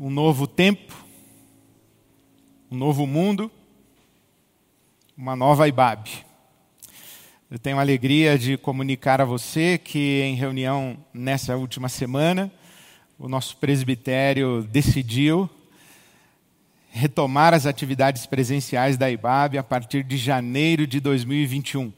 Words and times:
um 0.00 0.08
novo 0.08 0.46
tempo, 0.46 0.94
um 2.70 2.76
novo 2.76 3.06
mundo, 3.06 3.50
uma 5.14 5.36
nova 5.36 5.68
IBAB. 5.68 6.08
Eu 7.50 7.58
tenho 7.58 7.76
a 7.76 7.82
alegria 7.82 8.38
de 8.38 8.56
comunicar 8.56 9.20
a 9.20 9.26
você 9.26 9.76
que, 9.76 10.22
em 10.22 10.36
reunião 10.36 10.96
nessa 11.12 11.54
última 11.54 11.90
semana, 11.90 12.50
o 13.18 13.28
nosso 13.28 13.58
presbitério 13.58 14.66
decidiu 14.72 15.50
retomar 16.88 17.52
as 17.52 17.66
atividades 17.66 18.24
presenciais 18.24 18.96
da 18.96 19.10
IBAB 19.10 19.58
a 19.58 19.62
partir 19.62 20.02
de 20.02 20.16
janeiro 20.16 20.86
de 20.86 20.98
2021. 20.98 21.92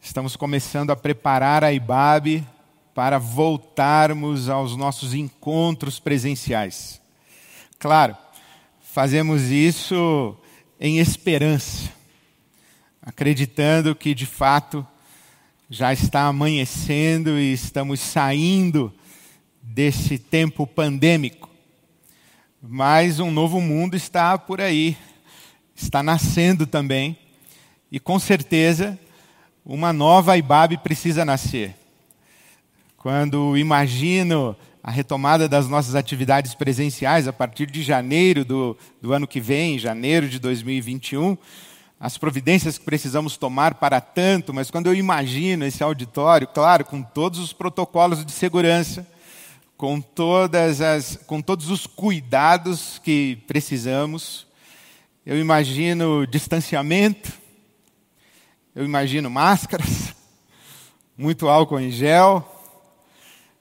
Estamos 0.00 0.34
começando 0.34 0.90
a 0.90 0.96
preparar 0.96 1.62
a 1.62 1.72
IBAB 1.72 2.44
para 2.98 3.16
voltarmos 3.16 4.48
aos 4.48 4.74
nossos 4.74 5.14
encontros 5.14 6.00
presenciais. 6.00 7.00
Claro, 7.78 8.16
fazemos 8.80 9.52
isso 9.52 10.36
em 10.80 10.98
esperança, 10.98 11.92
acreditando 13.00 13.94
que 13.94 14.12
de 14.16 14.26
fato 14.26 14.84
já 15.70 15.92
está 15.92 16.22
amanhecendo 16.22 17.38
e 17.38 17.52
estamos 17.52 18.00
saindo 18.00 18.92
desse 19.62 20.18
tempo 20.18 20.66
pandêmico. 20.66 21.48
Mas 22.60 23.20
um 23.20 23.30
novo 23.30 23.60
mundo 23.60 23.96
está 23.96 24.36
por 24.36 24.60
aí, 24.60 24.96
está 25.72 26.02
nascendo 26.02 26.66
também, 26.66 27.16
e 27.92 28.00
com 28.00 28.18
certeza 28.18 28.98
uma 29.64 29.92
nova 29.92 30.36
IBAB 30.36 30.78
precisa 30.78 31.24
nascer. 31.24 31.77
Quando 32.98 33.56
imagino 33.56 34.56
a 34.82 34.90
retomada 34.90 35.48
das 35.48 35.68
nossas 35.68 35.94
atividades 35.94 36.52
presenciais 36.52 37.28
a 37.28 37.32
partir 37.32 37.70
de 37.70 37.80
janeiro 37.80 38.44
do, 38.44 38.76
do 39.00 39.12
ano 39.12 39.24
que 39.24 39.40
vem, 39.40 39.78
janeiro 39.78 40.28
de 40.28 40.40
2021, 40.40 41.38
as 42.00 42.18
providências 42.18 42.76
que 42.76 42.84
precisamos 42.84 43.36
tomar 43.36 43.74
para 43.74 44.00
tanto, 44.00 44.52
mas 44.52 44.68
quando 44.68 44.88
eu 44.88 44.96
imagino 44.96 45.64
esse 45.64 45.80
auditório, 45.80 46.48
claro, 46.48 46.84
com 46.84 47.00
todos 47.00 47.38
os 47.38 47.52
protocolos 47.52 48.24
de 48.24 48.32
segurança, 48.32 49.06
com, 49.76 50.00
todas 50.00 50.80
as, 50.80 51.20
com 51.24 51.40
todos 51.40 51.70
os 51.70 51.86
cuidados 51.86 53.00
que 53.04 53.36
precisamos, 53.46 54.44
eu 55.24 55.38
imagino 55.38 56.26
distanciamento, 56.26 57.32
eu 58.74 58.84
imagino 58.84 59.30
máscaras, 59.30 60.12
muito 61.16 61.48
álcool 61.48 61.78
em 61.78 61.92
gel, 61.92 62.57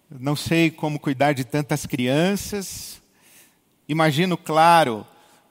não 0.09 0.35
sei 0.37 0.71
como 0.71 0.99
cuidar 0.99 1.33
de 1.33 1.43
tantas 1.43 1.85
crianças. 1.85 3.01
Imagino, 3.89 4.37
claro, 4.37 5.05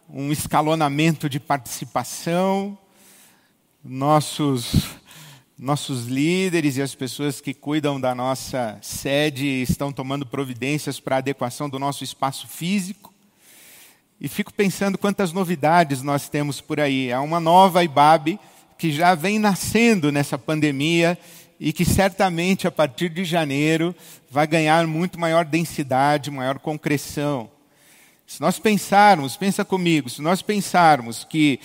um 0.08 0.32
escalonamento 0.32 1.28
de 1.28 1.38
participação. 1.38 2.78
Nossos, 3.84 4.86
nossos 5.58 6.06
líderes 6.06 6.76
e 6.76 6.82
as 6.82 6.94
pessoas 6.94 7.40
que 7.40 7.52
cuidam 7.52 8.00
da 8.00 8.14
nossa 8.14 8.78
sede 8.80 9.46
estão 9.46 9.92
tomando 9.92 10.24
providências 10.24 10.98
para 10.98 11.16
a 11.16 11.18
adequação 11.18 11.68
do 11.68 11.78
nosso 11.78 12.02
espaço 12.02 12.48
físico. 12.48 13.12
E 14.18 14.26
fico 14.26 14.52
pensando 14.52 14.96
quantas 14.96 15.32
novidades 15.32 16.02
nós 16.02 16.30
temos 16.30 16.62
por 16.62 16.80
aí. 16.80 17.12
Há 17.12 17.20
uma 17.20 17.38
nova 17.38 17.84
IBAB 17.84 18.40
que 18.78 18.90
já 18.90 19.14
vem 19.14 19.38
nascendo 19.38 20.10
nessa 20.10 20.38
pandemia 20.38 21.18
e 21.58 21.72
que 21.72 21.84
certamente 21.84 22.66
a 22.66 22.70
partir 22.70 23.08
de 23.08 23.24
janeiro 23.24 23.94
vai 24.30 24.46
ganhar 24.46 24.86
muito 24.86 25.18
maior 25.18 25.44
densidade, 25.44 26.30
maior 26.30 26.58
concreção. 26.58 27.50
Se 28.26 28.40
nós 28.40 28.58
pensarmos, 28.58 29.36
pensa 29.36 29.64
comigo, 29.64 30.10
se 30.10 30.20
nós 30.20 30.42
pensarmos 30.42 31.24
que 31.24 31.60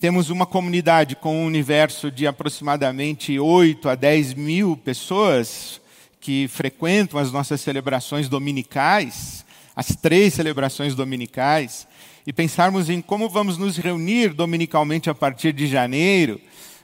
temos 0.00 0.30
uma 0.30 0.46
comunidade 0.46 1.16
com 1.16 1.42
um 1.42 1.46
universo 1.46 2.10
de 2.10 2.26
aproximadamente 2.26 3.38
8 3.38 3.88
a 3.88 3.94
10 3.94 4.34
mil 4.34 4.76
pessoas 4.76 5.80
que 6.20 6.46
frequentam 6.48 7.18
as 7.18 7.32
nossas 7.32 7.60
celebrações 7.60 8.28
dominicais, 8.28 9.44
as 9.74 9.94
três 9.96 10.34
celebrações 10.34 10.94
dominicais, 10.94 11.86
e 12.26 12.32
pensarmos 12.32 12.90
em 12.90 13.00
como 13.00 13.28
vamos 13.28 13.56
nos 13.56 13.76
reunir 13.76 14.34
dominicalmente 14.34 15.08
a 15.08 15.14
partir 15.14 15.52
de 15.52 15.66
janeiro, 15.66 16.40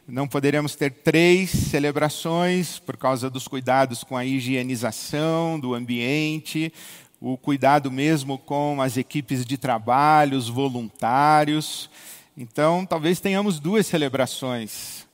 não 0.06 0.28
poderemos 0.28 0.74
ter 0.74 0.90
três 0.90 1.50
celebrações 1.50 2.78
por 2.78 2.96
causa 2.96 3.30
dos 3.30 3.48
cuidados 3.48 4.04
com 4.04 4.16
a 4.16 4.24
higienização 4.24 5.58
do 5.58 5.74
ambiente, 5.74 6.72
o 7.20 7.38
cuidado 7.38 7.90
mesmo 7.90 8.36
com 8.36 8.82
as 8.82 8.98
equipes 8.98 9.46
de 9.46 9.56
trabalho, 9.56 10.36
os 10.36 10.48
voluntários. 10.48 11.88
Então, 12.36 12.84
talvez 12.84 13.18
tenhamos 13.18 13.58
duas 13.58 13.86
celebrações. 13.86 15.06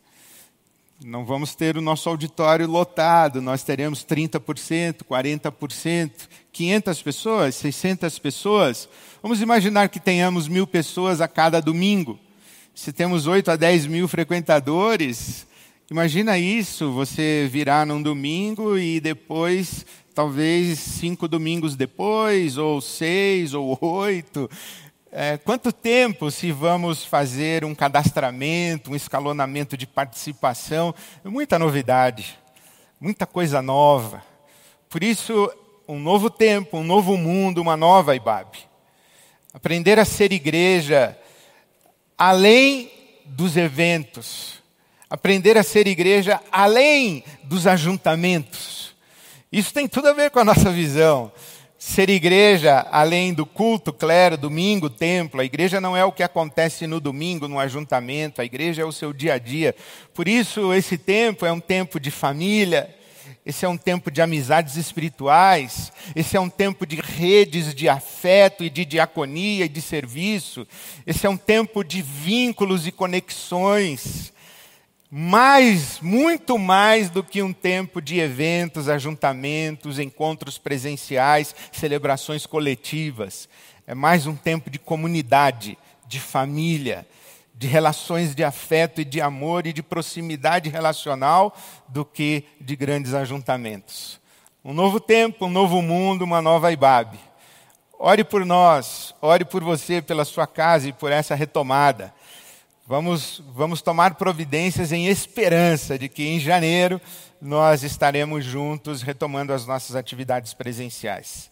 Não 1.05 1.25
vamos 1.25 1.55
ter 1.55 1.77
o 1.77 1.81
nosso 1.81 2.09
auditório 2.09 2.67
lotado, 2.67 3.41
nós 3.41 3.63
teremos 3.63 4.05
30%, 4.05 5.05
40%, 5.09 6.11
500 6.53 7.03
pessoas, 7.03 7.55
600 7.55 8.19
pessoas. 8.19 8.89
Vamos 9.23 9.41
imaginar 9.41 9.89
que 9.89 10.01
tenhamos 10.01 10.49
mil 10.49 10.67
pessoas 10.67 11.21
a 11.21 11.29
cada 11.29 11.61
domingo 11.61 12.19
se 12.75 12.93
temos 12.93 13.27
8 13.27 13.51
a 13.51 13.57
10 13.57 13.87
mil 13.87 14.09
frequentadores, 14.09 15.47
imagina 15.91 16.39
isso, 16.39 16.93
você 16.93 17.49
virar 17.51 17.85
num 17.85 18.03
domingo 18.03 18.79
e 18.79 19.01
depois, 19.01 19.85
talvez 20.15 20.79
cinco 20.79 21.29
domingos 21.29 21.77
depois, 21.77 22.57
ou 22.57 22.81
seis, 22.81 23.55
ou 23.55 23.79
oito. 23.81 24.49
É, 25.13 25.37
quanto 25.39 25.73
tempo 25.73 26.31
se 26.31 26.53
vamos 26.53 27.05
fazer 27.05 27.65
um 27.65 27.75
cadastramento, 27.75 28.93
um 28.93 28.97
escalonamento 28.97 29.77
de 29.77 29.87
participação? 29.87 30.95
Muita 31.25 31.59
novidade, 31.59 32.39
muita 33.01 33.27
coisa 33.27 33.61
nova. 33.61 34.23
Por 34.89 35.03
isso, 35.03 35.53
um 35.87 35.99
novo 35.99 36.31
tempo, 36.31 36.79
um 36.79 36.85
novo 36.85 37.17
mundo, 37.17 37.61
uma 37.61 37.77
nova 37.77 38.15
IBAB. 38.15 38.57
Aprender 39.53 39.99
a 39.99 40.05
ser 40.05 40.33
igreja 40.33 41.19
além 42.21 42.91
dos 43.25 43.57
eventos. 43.57 44.61
Aprender 45.09 45.57
a 45.57 45.63
ser 45.63 45.87
igreja 45.87 46.39
além 46.53 47.25
dos 47.45 47.67
ajuntamentos. 47.67 48.95
Isso 49.51 49.73
tem 49.73 49.89
tudo 49.89 50.09
a 50.09 50.13
ver 50.13 50.31
com 50.31 50.39
a 50.39 50.45
nossa 50.45 50.71
visão. 50.71 51.33
Ser 51.79 52.11
igreja 52.11 52.87
além 52.93 53.33
do 53.33 53.47
culto, 53.47 53.91
clero, 53.91 54.37
domingo, 54.37 54.91
templo. 54.91 55.41
A 55.41 55.47
igreja 55.47 55.81
não 55.81 55.97
é 55.97 56.05
o 56.05 56.13
que 56.13 56.23
acontece 56.23 56.87
no 56.87 57.01
domingo, 57.01 57.49
no 57.49 57.59
ajuntamento. 57.59 58.43
A 58.43 58.45
igreja 58.45 58.83
é 58.83 58.85
o 58.85 58.93
seu 58.93 59.15
dia 59.15 59.35
a 59.35 59.39
dia. 59.39 59.75
Por 60.13 60.29
isso, 60.29 60.75
esse 60.75 60.99
tempo 60.99 61.47
é 61.47 61.53
um 61.53 61.59
tempo 61.59 61.99
de 61.99 62.11
família, 62.11 62.95
esse 63.45 63.65
é 63.65 63.69
um 63.69 63.77
tempo 63.77 64.11
de 64.11 64.21
amizades 64.21 64.77
espirituais, 64.77 65.93
esse 66.15 66.37
é 66.37 66.41
um 66.41 66.51
tempo 66.51 66.87
de 66.87 66.97
redes 66.97 67.75
de 67.75 67.89
afeto 67.89 68.63
e 68.63 68.71
de 68.71 68.85
diaconia 68.85 69.65
e 69.65 69.69
de 69.69 69.81
serviço, 69.81 70.67
esse 71.07 71.27
é 71.27 71.31
um 71.31 71.37
tempo 71.37 71.83
de 71.83 72.03
vínculos 72.03 72.87
e 72.87 72.93
conexões, 72.93 74.33
mais, 75.11 75.99
muito 76.01 76.57
mais 76.57 77.11
do 77.11 77.25
que 77.25 77.43
um 77.43 77.53
tempo 77.53 78.01
de 78.01 78.21
eventos, 78.21 78.89
ajuntamentos, 78.89 79.99
encontros 79.99 80.57
presenciais, 80.57 81.55
celebrações 81.73 82.47
coletivas. 82.47 83.49
É 83.87 83.95
mais 83.95 84.29
um 84.29 84.37
tempo 84.37 84.71
de 84.71 84.79
comunidade, 84.79 85.77
de 86.07 86.21
família, 86.21 87.05
de 87.61 87.67
relações 87.67 88.35
de 88.35 88.43
afeto 88.43 89.03
e 89.03 89.05
de 89.05 89.21
amor 89.21 89.67
e 89.67 89.73
de 89.75 89.83
proximidade 89.83 90.71
relacional 90.71 91.55
do 91.87 92.07
que 92.07 92.45
de 92.59 92.75
grandes 92.75 93.13
ajuntamentos. 93.13 94.19
Um 94.65 94.73
novo 94.73 94.99
tempo, 94.99 95.45
um 95.45 95.51
novo 95.51 95.83
mundo, 95.83 96.23
uma 96.23 96.41
nova 96.41 96.73
Ibabe. 96.73 97.21
Ore 97.99 98.25
por 98.25 98.47
nós, 98.47 99.15
ore 99.21 99.45
por 99.45 99.63
você, 99.63 100.01
pela 100.01 100.25
sua 100.25 100.47
casa 100.47 100.89
e 100.89 100.93
por 100.95 101.13
essa 101.13 101.35
retomada. 101.35 102.15
Vamos, 102.87 103.43
vamos 103.55 103.83
tomar 103.83 104.15
providências 104.15 104.91
em 104.91 105.09
esperança 105.09 105.99
de 105.99 106.09
que 106.09 106.27
em 106.27 106.41
janeiro 106.41 106.99
nós 107.43 107.83
estaremos 107.83 108.43
juntos 108.43 109.03
retomando 109.03 109.53
as 109.53 109.67
nossas 109.67 109.95
atividades 109.95 110.55
presenciais. 110.55 111.51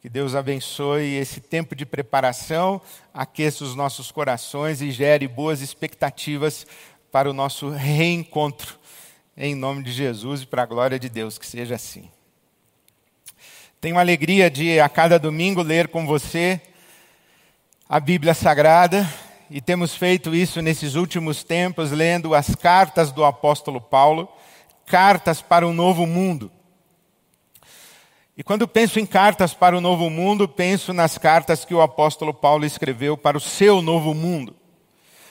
Que 0.00 0.08
Deus 0.08 0.34
abençoe 0.34 1.16
esse 1.16 1.42
tempo 1.42 1.76
de 1.76 1.84
preparação, 1.84 2.80
aqueça 3.12 3.64
os 3.64 3.76
nossos 3.76 4.10
corações 4.10 4.80
e 4.80 4.90
gere 4.90 5.28
boas 5.28 5.60
expectativas 5.60 6.66
para 7.12 7.28
o 7.28 7.34
nosso 7.34 7.68
reencontro. 7.68 8.78
Em 9.36 9.54
nome 9.54 9.82
de 9.82 9.92
Jesus 9.92 10.40
e 10.40 10.46
para 10.46 10.62
a 10.62 10.66
glória 10.66 10.98
de 10.98 11.10
Deus, 11.10 11.36
que 11.36 11.46
seja 11.46 11.74
assim. 11.74 12.08
Tenho 13.78 13.98
a 13.98 14.00
alegria 14.00 14.50
de, 14.50 14.80
a 14.80 14.88
cada 14.88 15.18
domingo, 15.18 15.60
ler 15.60 15.88
com 15.88 16.06
você 16.06 16.58
a 17.86 18.00
Bíblia 18.00 18.32
Sagrada, 18.32 19.06
e 19.50 19.60
temos 19.60 19.94
feito 19.94 20.34
isso 20.34 20.62
nesses 20.62 20.94
últimos 20.94 21.44
tempos, 21.44 21.90
lendo 21.90 22.34
as 22.34 22.54
cartas 22.54 23.12
do 23.12 23.22
apóstolo 23.22 23.82
Paulo, 23.82 24.30
cartas 24.86 25.42
para 25.42 25.66
um 25.66 25.74
novo 25.74 26.06
mundo. 26.06 26.50
E 28.40 28.42
quando 28.42 28.66
penso 28.66 28.98
em 28.98 29.04
cartas 29.04 29.52
para 29.52 29.76
o 29.76 29.82
novo 29.82 30.08
mundo, 30.08 30.48
penso 30.48 30.94
nas 30.94 31.18
cartas 31.18 31.62
que 31.62 31.74
o 31.74 31.82
apóstolo 31.82 32.32
Paulo 32.32 32.64
escreveu 32.64 33.14
para 33.14 33.36
o 33.36 33.40
seu 33.40 33.82
novo 33.82 34.14
mundo. 34.14 34.56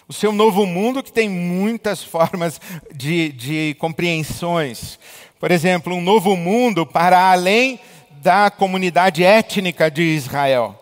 O 0.07 0.13
seu 0.13 0.31
novo 0.31 0.63
mundo 0.67 1.01
que 1.01 1.11
tem 1.11 1.27
muitas 1.27 2.03
formas 2.05 2.61
de, 2.93 3.31
de 3.31 3.75
compreensões. 3.79 4.99
Por 5.39 5.49
exemplo, 5.49 5.95
um 5.95 6.01
novo 6.01 6.37
mundo 6.37 6.85
para 6.85 7.31
além 7.31 7.79
da 8.21 8.51
comunidade 8.51 9.23
étnica 9.23 9.89
de 9.89 10.03
Israel. 10.03 10.79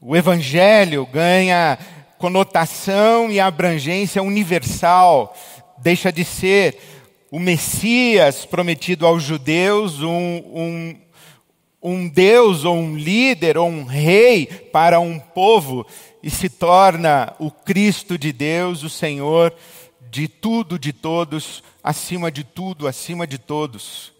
O 0.00 0.16
evangelho 0.16 1.04
ganha 1.04 1.78
conotação 2.16 3.30
e 3.30 3.38
abrangência 3.38 4.22
universal, 4.22 5.36
deixa 5.76 6.10
de 6.10 6.24
ser 6.24 6.78
o 7.30 7.38
Messias 7.38 8.46
prometido 8.46 9.06
aos 9.06 9.22
judeus, 9.22 10.00
um, 10.00 10.08
um, 10.08 11.03
um 11.84 12.08
Deus 12.08 12.64
ou 12.64 12.78
um 12.78 12.96
líder 12.96 13.58
ou 13.58 13.68
um 13.68 13.84
rei 13.84 14.46
para 14.46 14.98
um 14.98 15.18
povo 15.18 15.86
e 16.22 16.30
se 16.30 16.48
torna 16.48 17.34
o 17.38 17.50
Cristo 17.50 18.16
de 18.16 18.32
Deus, 18.32 18.82
o 18.82 18.88
Senhor 18.88 19.54
de 20.10 20.26
tudo, 20.26 20.78
de 20.78 20.94
todos, 20.94 21.62
acima 21.82 22.32
de 22.32 22.42
tudo, 22.42 22.88
acima 22.88 23.26
de 23.26 23.36
todos. 23.36 24.14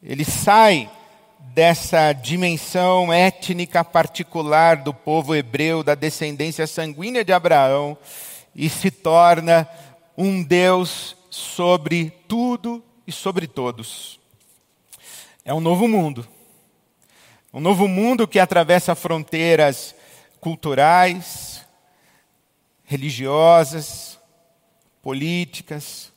Ele 0.00 0.24
sai 0.24 0.88
dessa 1.52 2.12
dimensão 2.12 3.12
étnica 3.12 3.82
particular 3.82 4.76
do 4.76 4.94
povo 4.94 5.34
hebreu, 5.34 5.82
da 5.82 5.96
descendência 5.96 6.68
sanguínea 6.68 7.24
de 7.24 7.32
Abraão, 7.32 7.98
e 8.54 8.68
se 8.68 8.92
torna 8.92 9.68
um 10.16 10.40
Deus 10.40 11.16
sobre 11.28 12.10
tudo 12.28 12.80
e 13.04 13.10
sobre 13.10 13.48
todos. 13.48 14.20
É 15.44 15.52
um 15.52 15.60
novo 15.60 15.88
mundo. 15.88 16.24
Um 17.54 17.60
novo 17.60 17.86
mundo 17.86 18.26
que 18.26 18.38
atravessa 18.38 18.94
fronteiras 18.94 19.94
culturais, 20.40 21.62
religiosas, 22.82 24.18
políticas, 25.02 26.10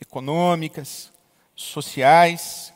econômicas, 0.00 1.12
sociais. 1.54 2.72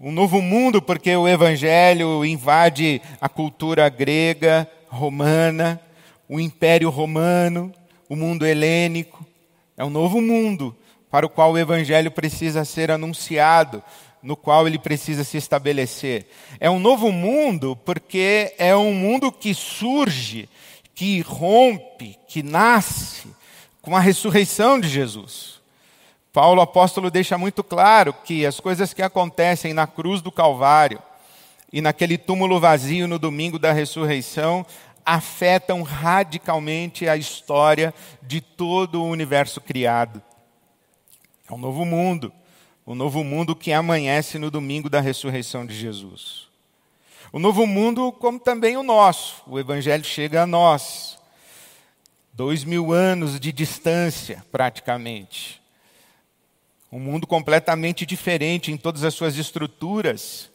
Um 0.00 0.10
novo 0.10 0.40
mundo 0.40 0.80
porque 0.80 1.14
o 1.14 1.28
evangelho 1.28 2.24
invade 2.24 3.02
a 3.20 3.28
cultura 3.28 3.86
grega, 3.90 4.66
romana, 4.88 5.78
o 6.26 6.40
império 6.40 6.88
romano, 6.88 7.74
o 8.08 8.16
mundo 8.16 8.46
helênico. 8.46 9.26
É 9.76 9.84
um 9.84 9.90
novo 9.90 10.18
mundo 10.22 10.74
para 11.10 11.26
o 11.26 11.28
qual 11.28 11.52
o 11.52 11.58
evangelho 11.58 12.10
precisa 12.10 12.64
ser 12.64 12.90
anunciado, 12.90 13.82
no 14.22 14.36
qual 14.36 14.66
ele 14.66 14.78
precisa 14.78 15.24
se 15.24 15.36
estabelecer. 15.36 16.26
É 16.58 16.70
um 16.70 16.78
novo 16.78 17.10
mundo 17.10 17.76
porque 17.84 18.54
é 18.58 18.76
um 18.76 18.92
mundo 18.92 19.32
que 19.32 19.54
surge, 19.54 20.48
que 20.94 21.20
rompe, 21.22 22.18
que 22.28 22.42
nasce 22.42 23.28
com 23.80 23.96
a 23.96 24.00
ressurreição 24.00 24.78
de 24.78 24.88
Jesus. 24.88 25.60
Paulo 26.32 26.60
apóstolo 26.60 27.10
deixa 27.10 27.36
muito 27.36 27.64
claro 27.64 28.12
que 28.12 28.46
as 28.46 28.60
coisas 28.60 28.94
que 28.94 29.02
acontecem 29.02 29.72
na 29.72 29.86
cruz 29.86 30.22
do 30.22 30.30
Calvário 30.30 31.02
e 31.72 31.80
naquele 31.80 32.16
túmulo 32.18 32.60
vazio 32.60 33.08
no 33.08 33.18
domingo 33.18 33.58
da 33.58 33.72
ressurreição 33.72 34.64
afetam 35.04 35.82
radicalmente 35.82 37.08
a 37.08 37.16
história 37.16 37.92
de 38.22 38.40
todo 38.40 39.02
o 39.02 39.08
universo 39.08 39.60
criado. 39.60 40.22
É 41.48 41.54
um 41.54 41.58
novo 41.58 41.84
mundo 41.84 42.32
o 42.90 42.94
novo 42.96 43.22
mundo 43.22 43.54
que 43.54 43.72
amanhece 43.72 44.36
no 44.36 44.50
domingo 44.50 44.90
da 44.90 45.00
ressurreição 45.00 45.64
de 45.64 45.72
Jesus. 45.72 46.48
O 47.32 47.38
novo 47.38 47.64
mundo, 47.64 48.10
como 48.10 48.40
também 48.40 48.76
o 48.76 48.82
nosso, 48.82 49.44
o 49.46 49.60
Evangelho 49.60 50.02
chega 50.02 50.42
a 50.42 50.46
nós. 50.46 51.16
Dois 52.32 52.64
mil 52.64 52.92
anos 52.92 53.38
de 53.38 53.52
distância, 53.52 54.44
praticamente. 54.50 55.62
Um 56.90 56.98
mundo 56.98 57.28
completamente 57.28 58.04
diferente 58.04 58.72
em 58.72 58.76
todas 58.76 59.04
as 59.04 59.14
suas 59.14 59.36
estruturas. 59.36 60.50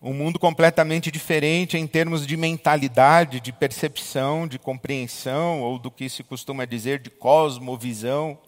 Um 0.00 0.14
mundo 0.14 0.38
completamente 0.38 1.10
diferente 1.10 1.76
em 1.76 1.86
termos 1.86 2.26
de 2.26 2.38
mentalidade, 2.38 3.38
de 3.38 3.52
percepção, 3.52 4.48
de 4.48 4.58
compreensão, 4.58 5.60
ou 5.60 5.78
do 5.78 5.90
que 5.90 6.08
se 6.08 6.22
costuma 6.22 6.64
dizer 6.64 7.00
de 7.00 7.10
cosmovisão. 7.10 8.38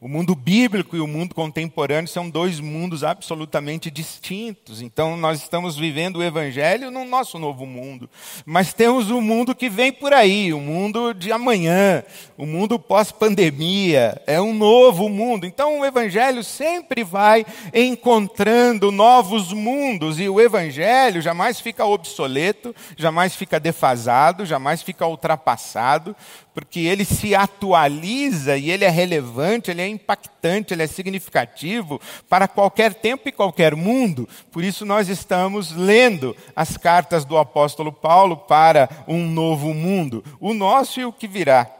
O 0.00 0.06
mundo 0.06 0.36
bíblico 0.36 0.94
e 0.94 1.00
o 1.00 1.08
mundo 1.08 1.34
contemporâneo 1.34 2.06
são 2.06 2.30
dois 2.30 2.60
mundos 2.60 3.02
absolutamente 3.02 3.90
distintos. 3.90 4.80
Então, 4.80 5.16
nós 5.16 5.42
estamos 5.42 5.76
vivendo 5.76 6.18
o 6.18 6.22
Evangelho 6.22 6.88
no 6.88 7.04
nosso 7.04 7.36
novo 7.36 7.66
mundo. 7.66 8.08
Mas 8.46 8.72
temos 8.72 9.10
o 9.10 9.20
mundo 9.20 9.56
que 9.56 9.68
vem 9.68 9.92
por 9.92 10.12
aí, 10.12 10.52
o 10.54 10.60
mundo 10.60 11.12
de 11.12 11.32
amanhã, 11.32 12.04
o 12.36 12.46
mundo 12.46 12.78
pós-pandemia. 12.78 14.22
É 14.24 14.40
um 14.40 14.54
novo 14.54 15.08
mundo. 15.08 15.44
Então, 15.44 15.80
o 15.80 15.84
Evangelho 15.84 16.44
sempre 16.44 17.02
vai 17.02 17.44
encontrando 17.74 18.92
novos 18.92 19.52
mundos. 19.52 20.20
E 20.20 20.28
o 20.28 20.40
Evangelho 20.40 21.20
jamais 21.20 21.60
fica 21.60 21.84
obsoleto, 21.84 22.72
jamais 22.96 23.34
fica 23.34 23.58
defasado, 23.58 24.46
jamais 24.46 24.80
fica 24.80 25.08
ultrapassado, 25.08 26.14
porque 26.58 26.80
ele 26.80 27.04
se 27.04 27.36
atualiza 27.36 28.56
e 28.56 28.68
ele 28.68 28.84
é 28.84 28.88
relevante, 28.88 29.70
ele 29.70 29.80
é 29.80 29.86
impactante, 29.86 30.74
ele 30.74 30.82
é 30.82 30.88
significativo 30.88 32.00
para 32.28 32.48
qualquer 32.48 32.94
tempo 32.94 33.28
e 33.28 33.32
qualquer 33.32 33.76
mundo. 33.76 34.28
Por 34.50 34.64
isso 34.64 34.84
nós 34.84 35.08
estamos 35.08 35.70
lendo 35.70 36.34
as 36.56 36.76
cartas 36.76 37.24
do 37.24 37.38
apóstolo 37.38 37.92
Paulo 37.92 38.36
para 38.36 38.88
um 39.06 39.24
novo 39.24 39.72
mundo, 39.72 40.24
o 40.40 40.52
nosso 40.52 40.98
e 40.98 41.04
o 41.04 41.12
que 41.12 41.28
virá. 41.28 41.70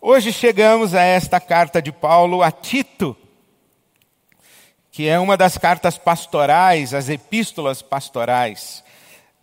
Hoje 0.00 0.32
chegamos 0.32 0.94
a 0.94 1.02
esta 1.02 1.40
carta 1.40 1.82
de 1.82 1.90
Paulo 1.90 2.44
a 2.44 2.52
Tito, 2.52 3.16
que 4.92 5.08
é 5.08 5.18
uma 5.18 5.36
das 5.36 5.58
cartas 5.58 5.98
pastorais, 5.98 6.94
as 6.94 7.08
epístolas 7.08 7.82
pastorais. 7.82 8.84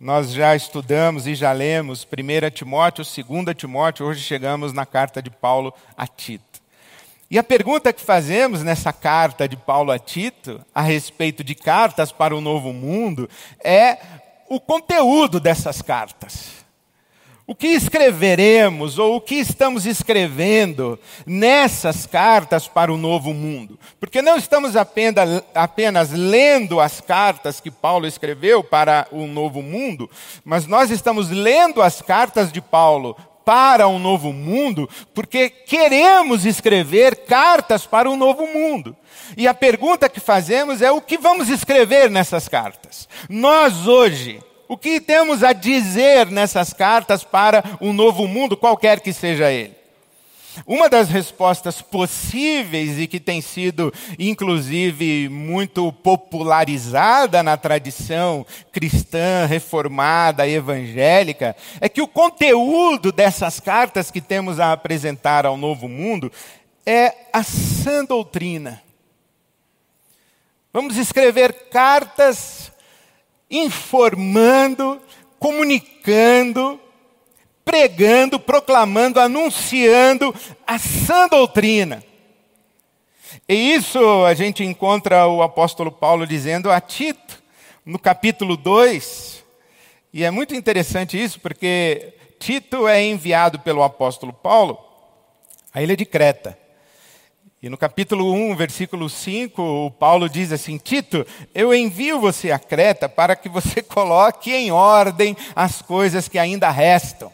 Nós 0.04 0.34
já 0.34 0.54
estudamos 0.54 1.26
e 1.26 1.34
já 1.34 1.50
lemos 1.50 2.06
1 2.06 2.50
Timóteo, 2.50 3.02
2 3.02 3.56
Timóteo, 3.56 4.04
hoje 4.04 4.20
chegamos 4.20 4.70
na 4.70 4.84
carta 4.84 5.22
de 5.22 5.30
Paulo 5.30 5.72
a 5.96 6.06
Tito. 6.06 6.60
E 7.30 7.38
a 7.38 7.42
pergunta 7.42 7.90
que 7.90 8.02
fazemos 8.02 8.62
nessa 8.62 8.92
carta 8.92 9.48
de 9.48 9.56
Paulo 9.56 9.90
a 9.90 9.98
Tito, 9.98 10.60
a 10.74 10.82
respeito 10.82 11.42
de 11.42 11.54
cartas 11.54 12.12
para 12.12 12.36
o 12.36 12.42
novo 12.42 12.70
mundo, 12.70 13.30
é 13.64 13.96
o 14.46 14.60
conteúdo 14.60 15.40
dessas 15.40 15.80
cartas. 15.80 16.63
O 17.46 17.54
que 17.54 17.66
escreveremos 17.66 18.98
ou 18.98 19.16
o 19.16 19.20
que 19.20 19.34
estamos 19.34 19.84
escrevendo 19.84 20.98
nessas 21.26 22.06
cartas 22.06 22.66
para 22.66 22.90
o 22.90 22.96
novo 22.96 23.34
mundo? 23.34 23.78
Porque 24.00 24.22
não 24.22 24.38
estamos 24.38 24.76
apenas, 24.76 25.42
apenas, 25.54 26.10
lendo 26.10 26.80
as 26.80 27.02
cartas 27.02 27.60
que 27.60 27.70
Paulo 27.70 28.06
escreveu 28.06 28.64
para 28.64 29.06
o 29.12 29.26
novo 29.26 29.60
mundo, 29.60 30.10
mas 30.42 30.66
nós 30.66 30.90
estamos 30.90 31.28
lendo 31.28 31.82
as 31.82 32.00
cartas 32.00 32.50
de 32.50 32.62
Paulo 32.62 33.14
para 33.44 33.86
um 33.86 33.98
novo 33.98 34.32
mundo 34.32 34.88
porque 35.12 35.50
queremos 35.50 36.46
escrever 36.46 37.26
cartas 37.26 37.84
para 37.84 38.08
um 38.08 38.16
novo 38.16 38.46
mundo. 38.46 38.96
E 39.36 39.46
a 39.46 39.52
pergunta 39.52 40.08
que 40.08 40.18
fazemos 40.18 40.80
é: 40.80 40.90
o 40.90 41.00
que 41.02 41.18
vamos 41.18 41.50
escrever 41.50 42.10
nessas 42.10 42.48
cartas? 42.48 43.06
Nós 43.28 43.86
hoje 43.86 44.40
o 44.68 44.76
que 44.76 45.00
temos 45.00 45.42
a 45.42 45.52
dizer 45.52 46.26
nessas 46.26 46.72
cartas 46.72 47.24
para 47.24 47.62
um 47.80 47.92
novo 47.92 48.26
mundo, 48.26 48.56
qualquer 48.56 49.00
que 49.00 49.12
seja 49.12 49.50
ele? 49.50 49.84
Uma 50.66 50.88
das 50.88 51.08
respostas 51.08 51.82
possíveis 51.82 52.98
e 52.98 53.08
que 53.08 53.18
tem 53.18 53.40
sido, 53.40 53.92
inclusive, 54.18 55.28
muito 55.28 55.92
popularizada 55.92 57.42
na 57.42 57.56
tradição 57.56 58.46
cristã, 58.70 59.46
reformada, 59.46 60.48
evangélica, 60.48 61.56
é 61.80 61.88
que 61.88 62.00
o 62.00 62.06
conteúdo 62.06 63.10
dessas 63.10 63.58
cartas 63.58 64.10
que 64.12 64.20
temos 64.20 64.60
a 64.60 64.72
apresentar 64.72 65.44
ao 65.44 65.56
novo 65.56 65.88
mundo 65.88 66.30
é 66.86 67.12
a 67.32 67.42
sã 67.42 68.04
doutrina. 68.04 68.80
Vamos 70.72 70.96
escrever 70.96 71.68
cartas 71.70 72.72
informando, 73.58 75.00
comunicando, 75.38 76.80
pregando, 77.64 78.38
proclamando, 78.38 79.20
anunciando 79.20 80.34
a 80.66 80.78
sã 80.78 81.28
doutrina. 81.28 82.02
E 83.48 83.74
isso 83.74 84.24
a 84.24 84.34
gente 84.34 84.64
encontra 84.64 85.26
o 85.26 85.42
apóstolo 85.42 85.90
Paulo 85.92 86.26
dizendo 86.26 86.70
a 86.70 86.80
Tito, 86.80 87.42
no 87.84 87.98
capítulo 87.98 88.56
2. 88.56 89.44
E 90.12 90.24
é 90.24 90.30
muito 90.30 90.54
interessante 90.54 91.22
isso, 91.22 91.40
porque 91.40 92.14
Tito 92.38 92.86
é 92.86 93.02
enviado 93.02 93.58
pelo 93.58 93.82
apóstolo 93.82 94.32
Paulo 94.32 94.78
à 95.72 95.82
ilha 95.82 95.96
de 95.96 96.04
Creta. 96.04 96.63
E 97.64 97.68
no 97.70 97.78
capítulo 97.78 98.30
1, 98.30 98.56
versículo 98.56 99.08
5, 99.08 99.62
o 99.62 99.90
Paulo 99.90 100.28
diz 100.28 100.52
assim: 100.52 100.76
Tito, 100.76 101.26
eu 101.54 101.72
envio 101.72 102.20
você 102.20 102.50
a 102.50 102.58
Creta 102.58 103.08
para 103.08 103.34
que 103.34 103.48
você 103.48 103.80
coloque 103.80 104.52
em 104.52 104.70
ordem 104.70 105.34
as 105.56 105.80
coisas 105.80 106.28
que 106.28 106.38
ainda 106.38 106.70
restam. 106.70 107.32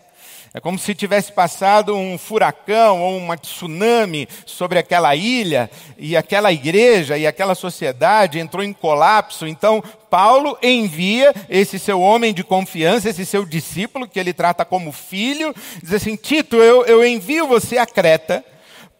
É 0.54 0.60
como 0.60 0.78
se 0.78 0.94
tivesse 0.94 1.32
passado 1.32 1.96
um 1.96 2.16
furacão 2.16 3.02
ou 3.02 3.16
uma 3.16 3.37
tsunami 3.37 4.28
sobre 4.46 4.78
aquela 4.78 5.16
ilha 5.16 5.68
e 5.99 6.16
aquela 6.16 6.52
igreja 6.52 7.18
e 7.18 7.26
aquela 7.26 7.56
sociedade 7.56 8.38
entrou 8.38 8.62
em 8.62 8.72
colapso. 8.72 9.49
Então, 9.49 9.82
Paulo 10.08 10.56
envia 10.62 11.34
esse 11.49 11.76
seu 11.76 12.00
homem 12.00 12.32
de 12.32 12.44
confiança, 12.44 13.10
esse 13.10 13.26
seu 13.26 13.44
discípulo, 13.44 14.06
que 14.06 14.20
ele 14.20 14.32
trata 14.32 14.64
como 14.64 14.92
filho, 14.92 15.52
diz 15.82 15.92
assim: 15.92 16.14
Tito, 16.14 16.54
eu, 16.54 16.84
eu 16.87 17.04
envio 17.04 17.49
você 17.49 17.78
a 17.78 17.87
Creta 17.87 18.44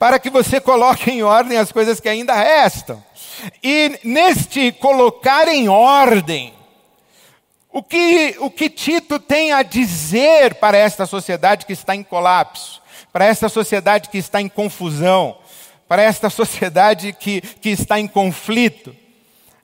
para 0.01 0.19
que 0.19 0.31
você 0.31 0.59
coloque 0.59 1.11
em 1.11 1.23
ordem 1.23 1.59
as 1.59 1.71
coisas 1.71 2.01
que 2.01 2.09
ainda 2.09 2.33
restam. 2.35 3.05
E 3.63 4.01
neste 4.03 4.73
colocar 4.73 5.47
em 5.47 5.69
ordem, 5.69 6.55
o 7.71 7.83
que, 7.83 8.35
o 8.41 8.51
que 8.51 8.71
Tito 8.71 9.19
tem 9.19 9.53
a 9.53 9.63
dizer 9.63 10.55
para 10.55 10.79
esta 10.79 11.05
sociedade 11.05 11.67
que 11.67 11.75
está 11.75 11.95
em 11.95 12.03
colapso, 12.03 12.81
para 13.13 13.27
esta 13.27 13.47
sociedade 13.51 14.09
que 14.09 14.17
está 14.17 14.41
em 14.41 14.49
confusão, 14.49 15.37
para 15.87 16.01
esta 16.01 16.31
sociedade 16.31 17.13
que, 17.13 17.43
que 17.43 17.69
está 17.69 18.01
em 18.01 18.09
conflito? 18.09 18.97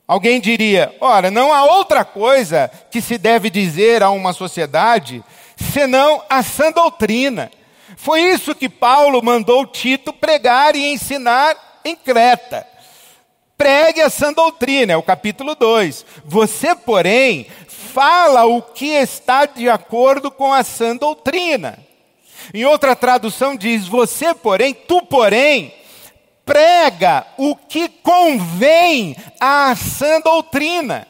Alguém 0.06 0.38
diria: 0.38 0.94
ora, 1.00 1.30
não 1.30 1.50
há 1.50 1.64
outra 1.64 2.04
coisa 2.04 2.70
que 2.90 3.00
se 3.00 3.16
deve 3.16 3.48
dizer 3.48 4.02
a 4.02 4.10
uma 4.10 4.34
sociedade 4.34 5.24
senão 5.72 6.22
a 6.28 6.42
sã 6.42 6.70
doutrina. 6.70 7.50
Foi 7.96 8.20
isso 8.20 8.54
que 8.54 8.68
Paulo 8.68 9.22
mandou 9.22 9.66
Tito 9.66 10.12
pregar 10.12 10.74
e 10.74 10.92
ensinar 10.92 11.80
em 11.84 11.94
Creta. 11.94 12.66
Pregue 13.56 14.02
a 14.02 14.10
sã 14.10 14.32
doutrina, 14.32 14.92
é 14.92 14.96
o 14.96 15.02
capítulo 15.02 15.54
2. 15.54 16.04
Você, 16.24 16.74
porém, 16.74 17.46
fala 17.68 18.44
o 18.44 18.60
que 18.60 18.88
está 18.88 19.46
de 19.46 19.68
acordo 19.68 20.30
com 20.30 20.52
a 20.52 20.62
sã 20.62 20.96
doutrina. 20.96 21.78
Em 22.52 22.64
outra 22.64 22.94
tradução 22.94 23.56
diz: 23.56 23.86
Você, 23.88 24.34
porém, 24.34 24.74
tu, 24.74 25.00
porém, 25.02 25.72
prega 26.44 27.26
o 27.38 27.56
que 27.56 27.88
convém 27.88 29.16
à 29.40 29.74
sã 29.74 30.20
doutrina. 30.20 31.08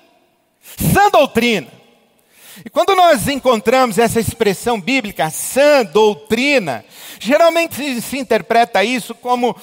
Sã 0.93 1.11
doutrina. 1.11 1.76
E 2.65 2.71
quando 2.71 2.95
nós 2.95 3.29
encontramos 3.29 3.99
essa 3.99 4.19
expressão 4.19 4.81
bíblica, 4.81 5.29
sã 5.31 5.85
doutrina, 5.85 6.85
geralmente 7.21 8.01
se 8.01 8.19
interpreta 8.19 8.83
isso 8.83 9.15
como 9.15 9.57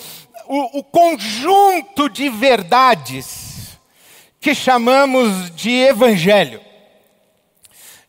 o, 0.47 0.79
o 0.79 0.83
conjunto 0.83 2.09
de 2.09 2.29
verdades 2.29 3.79
que 4.39 4.53
chamamos 4.53 5.49
de 5.55 5.71
evangelho. 5.71 6.61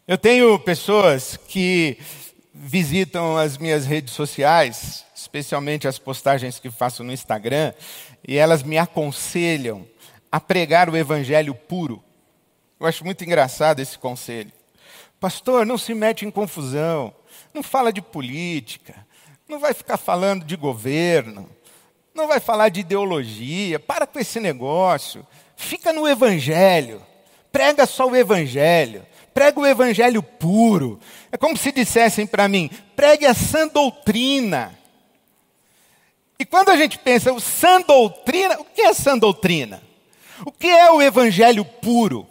Eu 0.07 0.19
tenho 0.19 0.59
pessoas 0.59 1.38
que 1.49 1.97
visitam 2.53 3.38
as 3.38 3.57
minhas 3.57 3.87
redes 3.87 4.12
sociais, 4.12 5.05
especialmente 5.14 5.88
as 5.88 5.99
postagens 5.99 6.59
que 6.59 6.71
faço 6.71 7.03
no 7.03 7.12
Instagram, 7.12 7.73
e 8.26 8.37
elas 8.37 8.62
me 8.62 8.76
aconselham 8.76 9.87
a 10.31 10.38
pregar 10.38 10.91
o 10.91 10.97
evangelho 10.97 11.55
puro. 11.55 12.03
Eu 12.79 12.87
acho 12.87 13.05
muito 13.05 13.25
engraçado 13.25 13.81
esse 13.81 13.99
conselho. 13.99 14.53
Pastor, 15.25 15.64
não 15.64 15.78
se 15.78 15.95
mete 15.95 16.26
em 16.26 16.31
confusão, 16.31 17.11
não 17.54 17.62
fala 17.62 17.90
de 17.90 18.02
política, 18.02 19.07
não 19.49 19.59
vai 19.59 19.73
ficar 19.73 19.97
falando 19.97 20.45
de 20.45 20.54
governo, 20.54 21.49
não 22.14 22.28
vai 22.28 22.38
falar 22.38 22.69
de 22.69 22.81
ideologia, 22.81 23.81
para 23.81 24.07
com 24.07 24.19
esse 24.19 24.38
negócio, 24.38 25.26
fica 25.57 25.95
no 25.95 26.07
Evangelho, 26.07 27.00
prega 27.50 27.87
só 27.87 28.07
o 28.07 28.14
Evangelho, 28.14 29.07
prega 29.33 29.59
o 29.59 29.66
Evangelho 29.66 30.23
puro. 30.23 31.00
É 31.33 31.38
como 31.38 31.57
se 31.57 31.73
dissessem 31.73 32.26
para 32.26 32.47
mim: 32.47 32.69
pregue 32.95 33.25
a 33.25 33.33
sã 33.33 33.66
doutrina. 33.66 34.78
E 36.38 36.45
quando 36.45 36.69
a 36.69 36.76
gente 36.76 36.99
pensa, 36.99 37.33
o 37.33 37.40
sã 37.40 37.81
doutrina, 37.81 38.61
o 38.61 38.64
que 38.66 38.83
é 38.83 38.93
sã 38.93 39.16
doutrina? 39.16 39.83
O 40.45 40.52
que 40.52 40.69
é 40.69 40.90
o 40.90 41.00
Evangelho 41.00 41.64
puro? 41.64 42.28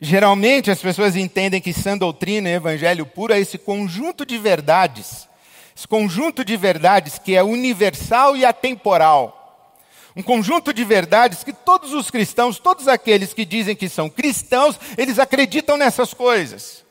Geralmente 0.00 0.70
as 0.70 0.80
pessoas 0.80 1.16
entendem 1.16 1.60
que 1.60 1.72
sã 1.72 1.96
doutrina 1.96 2.50
e 2.50 2.54
evangelho 2.54 3.06
puro 3.06 3.32
é 3.32 3.40
esse 3.40 3.56
conjunto 3.56 4.26
de 4.26 4.36
verdades, 4.36 5.26
esse 5.74 5.88
conjunto 5.88 6.44
de 6.44 6.54
verdades 6.54 7.18
que 7.18 7.34
é 7.34 7.42
universal 7.42 8.36
e 8.36 8.44
atemporal. 8.44 9.32
Um 10.14 10.22
conjunto 10.22 10.72
de 10.72 10.84
verdades 10.84 11.42
que 11.42 11.52
todos 11.52 11.94
os 11.94 12.10
cristãos, 12.10 12.58
todos 12.58 12.88
aqueles 12.88 13.32
que 13.32 13.44
dizem 13.44 13.76
que 13.76 13.88
são 13.88 14.08
cristãos, 14.08 14.78
eles 14.98 15.18
acreditam 15.18 15.78
nessas 15.78 16.12
coisas. 16.12 16.84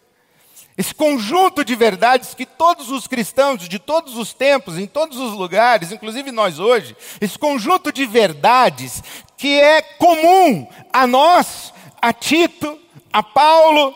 Esse 0.78 0.94
conjunto 0.94 1.64
de 1.64 1.76
verdades 1.76 2.34
que 2.34 2.46
todos 2.46 2.92
os 2.92 3.08
cristãos 3.08 3.68
de 3.68 3.80
todos 3.80 4.18
os 4.18 4.34
tempos, 4.34 4.78
em 4.78 4.86
todos 4.86 5.18
os 5.18 5.34
lugares, 5.34 5.92
inclusive 5.92 6.32
nós 6.32 6.60
hoje, 6.60 6.96
esse 7.22 7.38
conjunto 7.38 7.92
de 7.92 8.06
verdades 8.06 9.02
que 9.38 9.60
é 9.60 9.82
comum 9.82 10.68
a 10.92 11.08
nós, 11.08 11.72
a 12.02 12.12
Tito, 12.12 12.80
a 13.16 13.24
Paulo, 13.24 13.96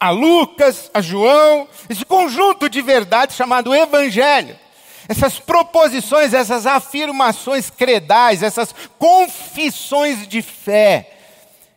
a 0.00 0.08
Lucas, 0.08 0.90
a 0.94 1.02
João, 1.02 1.68
esse 1.86 2.02
conjunto 2.02 2.66
de 2.66 2.80
verdades 2.80 3.36
chamado 3.36 3.74
Evangelho. 3.74 4.58
Essas 5.06 5.38
proposições, 5.38 6.32
essas 6.32 6.64
afirmações 6.66 7.68
credais, 7.68 8.42
essas 8.42 8.74
confissões 8.98 10.26
de 10.26 10.40
fé. 10.40 11.10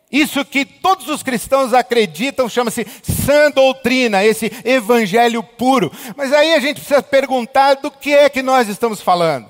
Isso 0.10 0.46
que 0.46 0.64
todos 0.64 1.10
os 1.10 1.22
cristãos 1.22 1.74
acreditam 1.74 2.48
chama-se 2.48 2.88
sã 3.04 3.52
doutrina, 3.52 4.24
esse 4.24 4.50
evangelho 4.64 5.44
puro. 5.44 5.92
Mas 6.16 6.32
aí 6.32 6.54
a 6.54 6.60
gente 6.62 6.76
precisa 6.76 7.04
perguntar 7.04 7.76
do 7.76 7.92
que 7.92 8.14
é 8.14 8.30
que 8.30 8.42
nós 8.42 8.70
estamos 8.70 9.02
falando. 9.02 9.50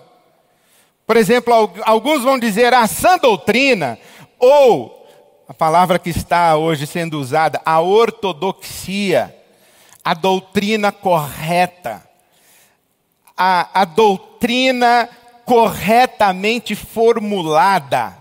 Por 1.05 1.17
exemplo, 1.17 1.71
alguns 1.83 2.23
vão 2.23 2.39
dizer 2.39 2.73
a 2.73 2.87
sã 2.87 3.19
doutrina 3.19 3.99
ou 4.39 5.00
a 5.51 5.53
palavra 5.53 5.99
que 5.99 6.09
está 6.09 6.55
hoje 6.55 6.87
sendo 6.87 7.19
usada, 7.19 7.61
a 7.65 7.81
ortodoxia, 7.81 9.35
a 10.01 10.13
doutrina 10.13 10.93
correta, 10.93 12.09
a, 13.35 13.81
a 13.81 13.83
doutrina 13.83 15.09
corretamente 15.43 16.73
formulada, 16.73 18.15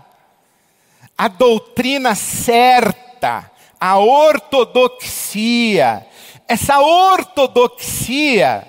a 1.17 1.29
doutrina 1.29 2.15
certa, 2.15 3.49
a 3.79 3.97
ortodoxia. 3.97 6.05
Essa 6.49 6.81
ortodoxia, 6.81 8.67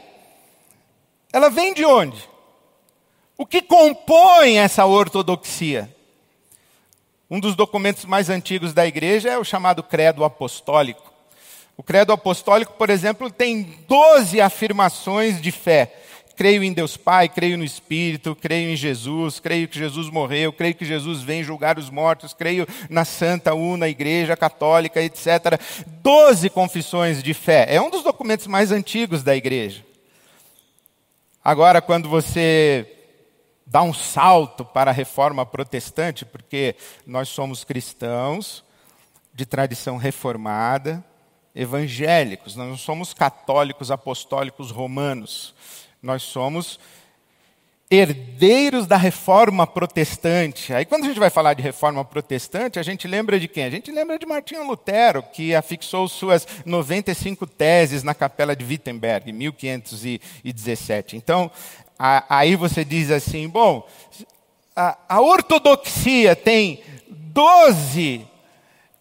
ela 1.32 1.50
vem 1.50 1.74
de 1.74 1.84
onde? 1.84 2.30
O 3.36 3.44
que 3.44 3.60
compõe 3.60 4.58
essa 4.58 4.86
ortodoxia? 4.86 5.91
Um 7.32 7.40
dos 7.40 7.56
documentos 7.56 8.04
mais 8.04 8.28
antigos 8.28 8.74
da 8.74 8.86
igreja 8.86 9.30
é 9.30 9.38
o 9.38 9.44
chamado 9.44 9.82
Credo 9.82 10.22
Apostólico. 10.22 11.10
O 11.78 11.82
Credo 11.82 12.12
Apostólico, 12.12 12.74
por 12.74 12.90
exemplo, 12.90 13.30
tem 13.30 13.78
12 13.88 14.38
afirmações 14.38 15.40
de 15.40 15.50
fé. 15.50 15.96
Creio 16.36 16.62
em 16.62 16.74
Deus 16.74 16.98
Pai, 16.98 17.30
creio 17.30 17.56
no 17.56 17.64
Espírito, 17.64 18.36
creio 18.36 18.68
em 18.68 18.76
Jesus, 18.76 19.40
creio 19.40 19.66
que 19.66 19.78
Jesus 19.78 20.10
morreu, 20.10 20.52
creio 20.52 20.74
que 20.74 20.84
Jesus 20.84 21.22
vem 21.22 21.42
julgar 21.42 21.78
os 21.78 21.88
mortos, 21.88 22.34
creio 22.34 22.68
na 22.90 23.02
Santa 23.02 23.54
Una 23.54 23.88
Igreja 23.88 24.36
Católica, 24.36 25.00
etc. 25.00 25.58
Doze 26.02 26.50
confissões 26.50 27.22
de 27.22 27.32
fé. 27.32 27.64
É 27.66 27.80
um 27.80 27.88
dos 27.88 28.02
documentos 28.02 28.46
mais 28.46 28.70
antigos 28.70 29.22
da 29.22 29.34
igreja. 29.34 29.82
Agora, 31.42 31.80
quando 31.80 32.10
você 32.10 32.86
dá 33.72 33.80
um 33.80 33.94
salto 33.94 34.66
para 34.66 34.90
a 34.90 34.94
reforma 34.94 35.46
protestante, 35.46 36.26
porque 36.26 36.76
nós 37.06 37.30
somos 37.30 37.64
cristãos 37.64 38.62
de 39.32 39.46
tradição 39.46 39.96
reformada, 39.96 41.02
evangélicos, 41.54 42.54
nós 42.54 42.68
não 42.68 42.76
somos 42.76 43.14
católicos 43.14 43.90
apostólicos 43.90 44.70
romanos, 44.70 45.54
nós 46.02 46.22
somos 46.22 46.78
herdeiros 47.90 48.86
da 48.86 48.98
reforma 48.98 49.66
protestante. 49.66 50.74
Aí 50.74 50.84
quando 50.84 51.04
a 51.04 51.08
gente 51.08 51.18
vai 51.18 51.30
falar 51.30 51.54
de 51.54 51.62
reforma 51.62 52.04
protestante, 52.04 52.78
a 52.78 52.82
gente 52.82 53.08
lembra 53.08 53.40
de 53.40 53.48
quem? 53.48 53.64
A 53.64 53.70
gente 53.70 53.90
lembra 53.90 54.18
de 54.18 54.26
Martinho 54.26 54.66
Lutero, 54.66 55.22
que 55.22 55.54
afixou 55.54 56.06
suas 56.08 56.46
95 56.66 57.46
teses 57.46 58.02
na 58.02 58.14
capela 58.14 58.54
de 58.54 58.66
Wittenberg, 58.66 59.30
em 59.30 59.32
1517. 59.32 61.16
Então, 61.16 61.50
aí 62.28 62.56
você 62.56 62.84
diz 62.84 63.10
assim: 63.10 63.48
bom, 63.48 63.86
a, 64.74 64.98
a 65.08 65.20
ortodoxia 65.20 66.34
tem 66.34 66.82
12 67.08 68.26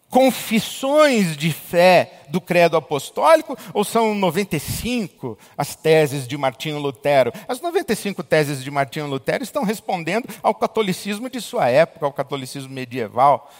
confissões 0.08 1.36
de 1.36 1.50
fé 1.50 2.20
do 2.28 2.38
credo 2.38 2.76
apostólico 2.76 3.56
ou 3.72 3.82
são 3.82 4.14
95 4.14 5.38
as 5.56 5.74
teses 5.74 6.28
de 6.28 6.36
Martinho 6.36 6.78
Lutero? 6.78 7.32
As 7.48 7.60
95 7.60 8.22
teses 8.22 8.62
de 8.62 8.70
Martinho 8.70 9.06
Lutero 9.06 9.42
estão 9.42 9.64
respondendo 9.64 10.28
ao 10.42 10.54
catolicismo 10.54 11.28
de 11.28 11.40
sua 11.40 11.68
época, 11.68 12.06
ao 12.06 12.12
catolicismo 12.12 12.72
medieval. 12.72 13.50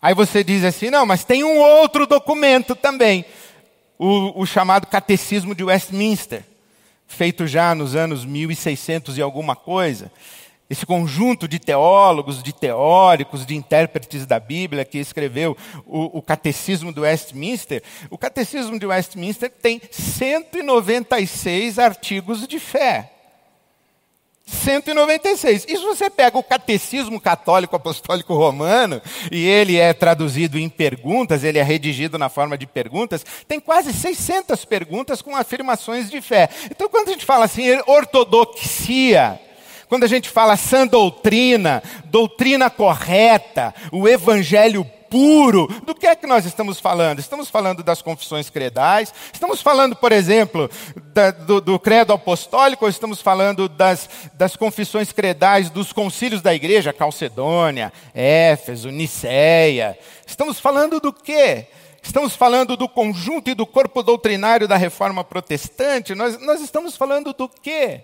Aí 0.00 0.14
você 0.14 0.42
diz 0.42 0.64
assim: 0.64 0.90
não, 0.90 1.04
mas 1.04 1.24
tem 1.24 1.44
um 1.44 1.58
outro 1.58 2.06
documento 2.06 2.74
também, 2.74 3.24
o, 3.98 4.40
o 4.40 4.46
chamado 4.46 4.86
Catecismo 4.86 5.54
de 5.54 5.64
Westminster, 5.64 6.44
feito 7.12 7.46
já 7.46 7.74
nos 7.74 7.94
anos 7.94 8.24
1600 8.24 9.18
e 9.18 9.22
alguma 9.22 9.54
coisa 9.54 10.10
esse 10.72 10.86
conjunto 10.86 11.46
de 11.46 11.58
teólogos, 11.58 12.42
de 12.42 12.50
teóricos, 12.50 13.44
de 13.44 13.54
intérpretes 13.54 14.24
da 14.24 14.40
Bíblia 14.40 14.86
que 14.86 14.96
escreveu 14.96 15.54
o, 15.84 16.18
o, 16.18 16.22
Catecismo 16.22 16.90
do 16.90 17.02
Westminster, 17.02 17.82
o 18.08 18.16
Catecismo 18.16 18.78
de 18.78 18.86
Westminster 18.86 19.50
tem 19.50 19.82
196 19.90 21.78
artigos 21.78 22.48
de 22.48 22.58
fé. 22.58 23.11
196. 24.52 25.66
E 25.68 25.76
se 25.76 25.82
você 25.82 26.10
pega 26.10 26.38
o 26.38 26.42
Catecismo 26.42 27.20
Católico 27.20 27.74
Apostólico 27.74 28.34
Romano, 28.34 29.00
e 29.30 29.44
ele 29.46 29.78
é 29.78 29.92
traduzido 29.92 30.58
em 30.58 30.68
perguntas, 30.68 31.42
ele 31.42 31.58
é 31.58 31.62
redigido 31.62 32.18
na 32.18 32.28
forma 32.28 32.56
de 32.56 32.66
perguntas, 32.66 33.24
tem 33.48 33.58
quase 33.58 33.92
600 33.92 34.64
perguntas 34.64 35.22
com 35.22 35.34
afirmações 35.34 36.10
de 36.10 36.20
fé. 36.20 36.48
Então, 36.70 36.88
quando 36.88 37.08
a 37.08 37.12
gente 37.12 37.24
fala 37.24 37.46
assim, 37.46 37.64
ortodoxia, 37.86 39.40
quando 39.88 40.04
a 40.04 40.08
gente 40.08 40.30
fala 40.30 40.56
sã 40.56 40.86
doutrina, 40.86 41.82
doutrina 42.06 42.70
correta, 42.70 43.74
o 43.90 44.08
evangelho 44.08 44.86
puro, 45.12 45.66
do 45.84 45.94
que 45.94 46.06
é 46.06 46.16
que 46.16 46.26
nós 46.26 46.46
estamos 46.46 46.80
falando? 46.80 47.18
Estamos 47.18 47.50
falando 47.50 47.82
das 47.82 48.00
confissões 48.00 48.48
credais, 48.48 49.12
estamos 49.30 49.60
falando, 49.60 49.94
por 49.94 50.10
exemplo, 50.10 50.70
da, 51.12 51.30
do, 51.30 51.60
do, 51.60 51.78
credo 51.78 52.14
apostólico, 52.14 52.86
ou 52.86 52.88
estamos 52.88 53.20
falando 53.20 53.68
das, 53.68 54.08
das 54.32 54.56
confissões 54.56 55.12
credais 55.12 55.68
dos 55.68 55.92
concílios 55.92 56.40
da 56.40 56.54
igreja, 56.54 56.94
Calcedônia, 56.94 57.92
Éfeso, 58.14 58.88
Niceia. 58.88 59.98
Estamos 60.26 60.58
falando 60.58 60.98
do 60.98 61.12
quê? 61.12 61.66
Estamos 62.02 62.34
falando 62.34 62.74
do 62.74 62.88
conjunto 62.88 63.50
e 63.50 63.54
do 63.54 63.66
corpo 63.66 64.02
doutrinário 64.02 64.66
da 64.66 64.78
reforma 64.78 65.22
protestante? 65.22 66.14
Nós, 66.14 66.40
nós 66.40 66.62
estamos 66.62 66.96
falando 66.96 67.34
do 67.34 67.50
quê? 67.50 68.00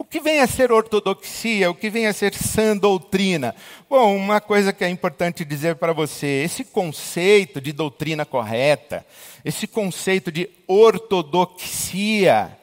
O 0.00 0.04
que 0.04 0.20
vem 0.20 0.38
a 0.38 0.46
ser 0.46 0.70
ortodoxia? 0.70 1.68
O 1.68 1.74
que 1.74 1.90
vem 1.90 2.06
a 2.06 2.12
ser 2.12 2.32
sã 2.32 2.76
doutrina? 2.76 3.52
Bom, 3.90 4.16
uma 4.16 4.40
coisa 4.40 4.72
que 4.72 4.84
é 4.84 4.88
importante 4.88 5.44
dizer 5.44 5.74
para 5.74 5.92
você: 5.92 6.44
esse 6.44 6.64
conceito 6.64 7.60
de 7.60 7.72
doutrina 7.72 8.24
correta, 8.24 9.04
esse 9.44 9.66
conceito 9.66 10.30
de 10.30 10.48
ortodoxia, 10.68 12.56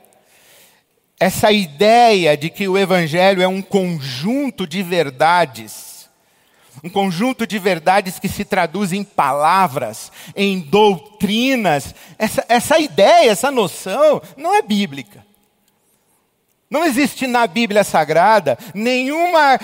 essa 1.19 1.51
ideia 1.51 2.37
de 2.37 2.49
que 2.49 2.69
o 2.69 2.77
Evangelho 2.77 3.41
é 3.41 3.47
um 3.47 3.61
conjunto 3.61 4.65
de 4.65 4.81
verdades, 4.81 6.09
um 6.81 6.89
conjunto 6.89 7.45
de 7.45 7.59
verdades 7.59 8.17
que 8.17 8.29
se 8.29 8.45
traduz 8.45 8.93
em 8.93 9.03
palavras, 9.03 10.09
em 10.37 10.61
doutrinas, 10.61 11.93
essa, 12.17 12.45
essa 12.47 12.79
ideia, 12.79 13.29
essa 13.29 13.51
noção, 13.51 14.21
não 14.37 14.55
é 14.55 14.61
bíblica. 14.61 15.24
Não 16.75 16.83
existe 16.83 17.25
na 17.25 17.47
Bíblia 17.47 17.85
Sagrada 17.85 18.57
nenhuma 18.73 19.57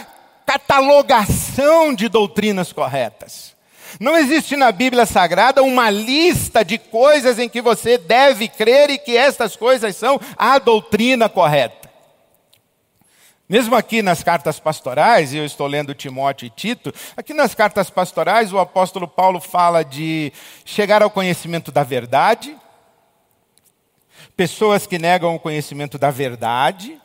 catalogação 0.46 1.94
de 1.94 2.08
doutrinas 2.08 2.72
corretas. 2.72 3.54
Não 4.00 4.16
existe 4.16 4.56
na 4.56 4.72
Bíblia 4.72 5.06
Sagrada 5.06 5.62
uma 5.62 5.90
lista 5.90 6.64
de 6.64 6.78
coisas 6.78 7.38
em 7.38 7.50
que 7.50 7.62
você 7.62 7.98
deve 7.98 8.48
crer 8.48 8.90
e 8.92 8.98
que 8.98 9.18
estas 9.18 9.58
coisas 9.58 9.94
são 9.98 10.22
a 10.38 10.58
doutrina 10.58 11.28
correta. 11.28 11.92
Mesmo 13.50 13.76
aqui 13.76 14.02
nas 14.02 14.24
cartas 14.24 14.58
pastorais, 14.58 15.34
e 15.34 15.38
eu 15.38 15.46
estou 15.46 15.68
lendo 15.68 15.94
Timóteo 15.94 16.46
e 16.46 16.50
Tito, 16.50 16.94
aqui 17.18 17.34
nas 17.34 17.54
cartas 17.54 17.90
pastorais 17.90 18.54
o 18.54 18.58
apóstolo 18.58 19.06
Paulo 19.06 19.42
fala 19.42 19.84
de 19.84 20.32
chegar 20.64 21.04
ao 21.04 21.10
conhecimento 21.10 21.74
da 21.74 21.84
verdade, 21.84 22.56
pessoas 24.36 24.88
que 24.88 24.98
negam 24.98 25.36
o 25.36 25.40
conhecimento 25.40 25.98
da 25.98 26.12
verdade. 26.12 27.00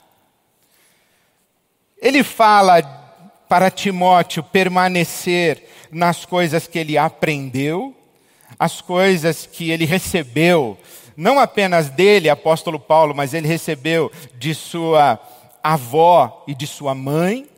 Ele 2.01 2.23
fala 2.23 2.83
para 3.49 3.71
Timóteo 3.71 4.43
permanecer 4.43 5.69
nas 5.91 6.25
coisas 6.25 6.67
que 6.67 6.79
ele 6.79 6.99
aprendeu, 6.99 7.95
as 8.59 8.81
coisas 8.81 9.47
que 9.47 9.71
ele 9.71 9.85
recebeu, 9.85 10.79
não 11.17 11.39
apenas 11.39 11.89
dele, 11.89 12.29
apóstolo 12.29 12.79
Paulo, 12.79 13.15
mas 13.15 13.33
ele 13.33 13.49
recebeu 13.49 14.11
de 14.35 14.55
sua 14.55 15.19
avó 15.63 16.45
e 16.47 16.55
de 16.55 16.67
sua 16.67 16.95
mãe, 16.95 17.49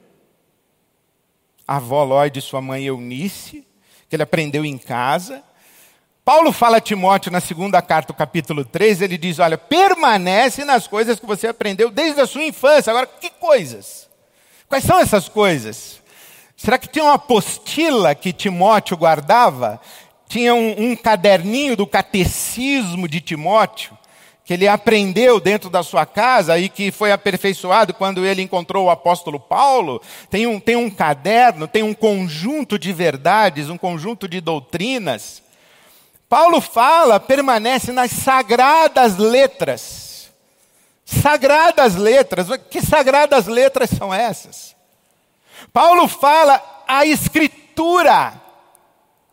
a 1.67 1.77
avó 1.77 2.05
Ló 2.05 2.25
e 2.25 2.31
de 2.31 2.41
sua 2.41 2.63
mãe 2.63 2.85
Eunice, 2.85 3.67
que 4.09 4.17
ele 4.17 4.23
aprendeu 4.23 4.65
em 4.65 4.79
casa. 4.79 5.43
Paulo 6.29 6.53
fala 6.53 6.77
a 6.77 6.81
Timóteo 6.83 7.33
na 7.33 7.41
segunda 7.41 7.81
carta, 7.81 8.13
capítulo 8.13 8.63
3, 8.63 9.01
ele 9.01 9.17
diz: 9.17 9.39
Olha, 9.39 9.57
permanece 9.57 10.63
nas 10.63 10.87
coisas 10.87 11.19
que 11.19 11.25
você 11.25 11.47
aprendeu 11.47 11.91
desde 11.91 12.21
a 12.21 12.27
sua 12.27 12.45
infância. 12.45 12.91
Agora, 12.91 13.07
que 13.07 13.31
coisas? 13.31 14.07
Quais 14.69 14.85
são 14.85 14.99
essas 14.99 15.27
coisas? 15.27 16.03
Será 16.55 16.77
que 16.77 16.87
tinha 16.87 17.07
uma 17.07 17.15
apostila 17.15 18.15
que 18.15 18.35
Timóteo 18.35 18.95
guardava? 18.95 19.81
Tinha 20.29 20.55
um, 20.55 20.91
um 20.91 20.95
caderninho 20.95 21.75
do 21.75 21.87
catecismo 21.87 23.09
de 23.09 23.23
Timóteo? 23.23 23.97
que 24.45 24.55
ele 24.55 24.69
aprendeu 24.69 25.39
dentro 25.41 25.69
da 25.69 25.83
sua 25.83 26.07
casa 26.07 26.59
e 26.59 26.71
que 26.71 26.91
foi 26.91 27.13
aperfeiçoado 27.13 27.93
quando 27.93 28.25
ele 28.25 28.41
encontrou 28.41 28.87
o 28.87 28.91
apóstolo 28.91 29.39
Paulo, 29.39 30.01
tem 30.31 30.47
um, 30.47 30.59
tem 30.59 30.75
um 30.75 30.89
caderno, 30.89 31.69
tem 31.69 31.83
um 31.83 31.93
conjunto 31.93 32.79
de 32.79 32.91
verdades, 32.91 33.69
um 33.69 33.77
conjunto 33.77 34.27
de 34.27 34.41
doutrinas 34.41 35.43
Paulo 36.29 36.61
fala, 36.61 37.19
permanece 37.19 37.91
nas 37.91 38.11
sagradas 38.11 39.17
letras. 39.17 40.31
Sagradas 41.05 41.97
letras. 41.97 42.49
Que 42.71 42.83
sagradas 42.83 43.47
letras 43.47 43.91
são 43.91 44.13
essas? 44.13 44.77
Paulo 45.73 46.07
fala 46.07 46.63
a 46.87 47.07
escritura. 47.07 48.41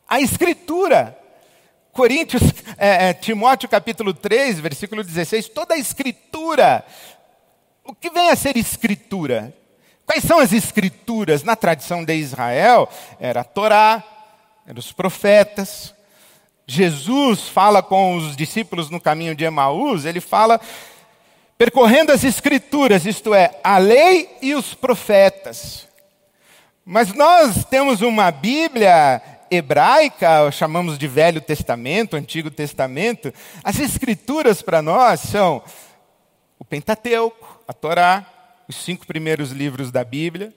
A 0.07 0.21
escritura. 0.21 1.19
Coríntios, 1.91 2.43
é, 2.77 3.09
é, 3.09 3.13
Timóteo 3.13 3.67
capítulo 3.69 4.13
3, 4.13 4.59
versículo 4.59 5.03
16, 5.03 5.49
toda 5.49 5.75
a 5.75 5.77
escritura. 5.77 6.85
O 7.83 7.93
que 7.93 8.09
vem 8.09 8.29
a 8.29 8.35
ser 8.35 8.57
escritura? 8.57 9.55
Quais 10.05 10.23
são 10.23 10.39
as 10.39 10.53
escrituras? 10.53 11.43
Na 11.43 11.55
tradição 11.55 12.03
de 12.03 12.13
Israel, 12.15 12.89
era 13.19 13.41
a 13.41 13.45
Torá, 13.45 14.03
eram 14.67 14.79
os 14.79 14.91
profetas, 14.91 15.94
Jesus 16.67 17.47
fala 17.47 17.83
com 17.83 18.17
os 18.17 18.35
discípulos 18.35 18.89
no 18.89 18.99
caminho 18.99 19.35
de 19.35 19.45
Emaús, 19.45 20.05
ele 20.05 20.19
fala 20.19 20.59
percorrendo 21.57 22.11
as 22.11 22.23
escrituras, 22.23 23.05
isto 23.05 23.33
é, 23.33 23.59
a 23.63 23.77
lei 23.77 24.29
e 24.41 24.55
os 24.55 24.73
profetas. 24.73 25.87
Mas 26.83 27.13
nós 27.13 27.65
temos 27.65 28.01
uma 28.01 28.29
Bíblia 28.31 29.21
hebraica, 29.49 30.51
chamamos 30.51 30.97
de 30.97 31.07
Velho 31.07 31.41
Testamento, 31.41 32.15
Antigo 32.15 32.51
Testamento. 32.51 33.33
As 33.63 33.79
escrituras 33.79 34.61
para 34.61 34.81
nós 34.81 35.19
são 35.19 35.63
o 36.59 36.65
Pentateuco, 36.65 37.63
a 37.67 37.73
Torá, 37.73 38.25
os 38.67 38.75
cinco 38.75 39.05
primeiros 39.05 39.51
livros 39.51 39.91
da 39.91 40.03
Bíblia. 40.03 40.53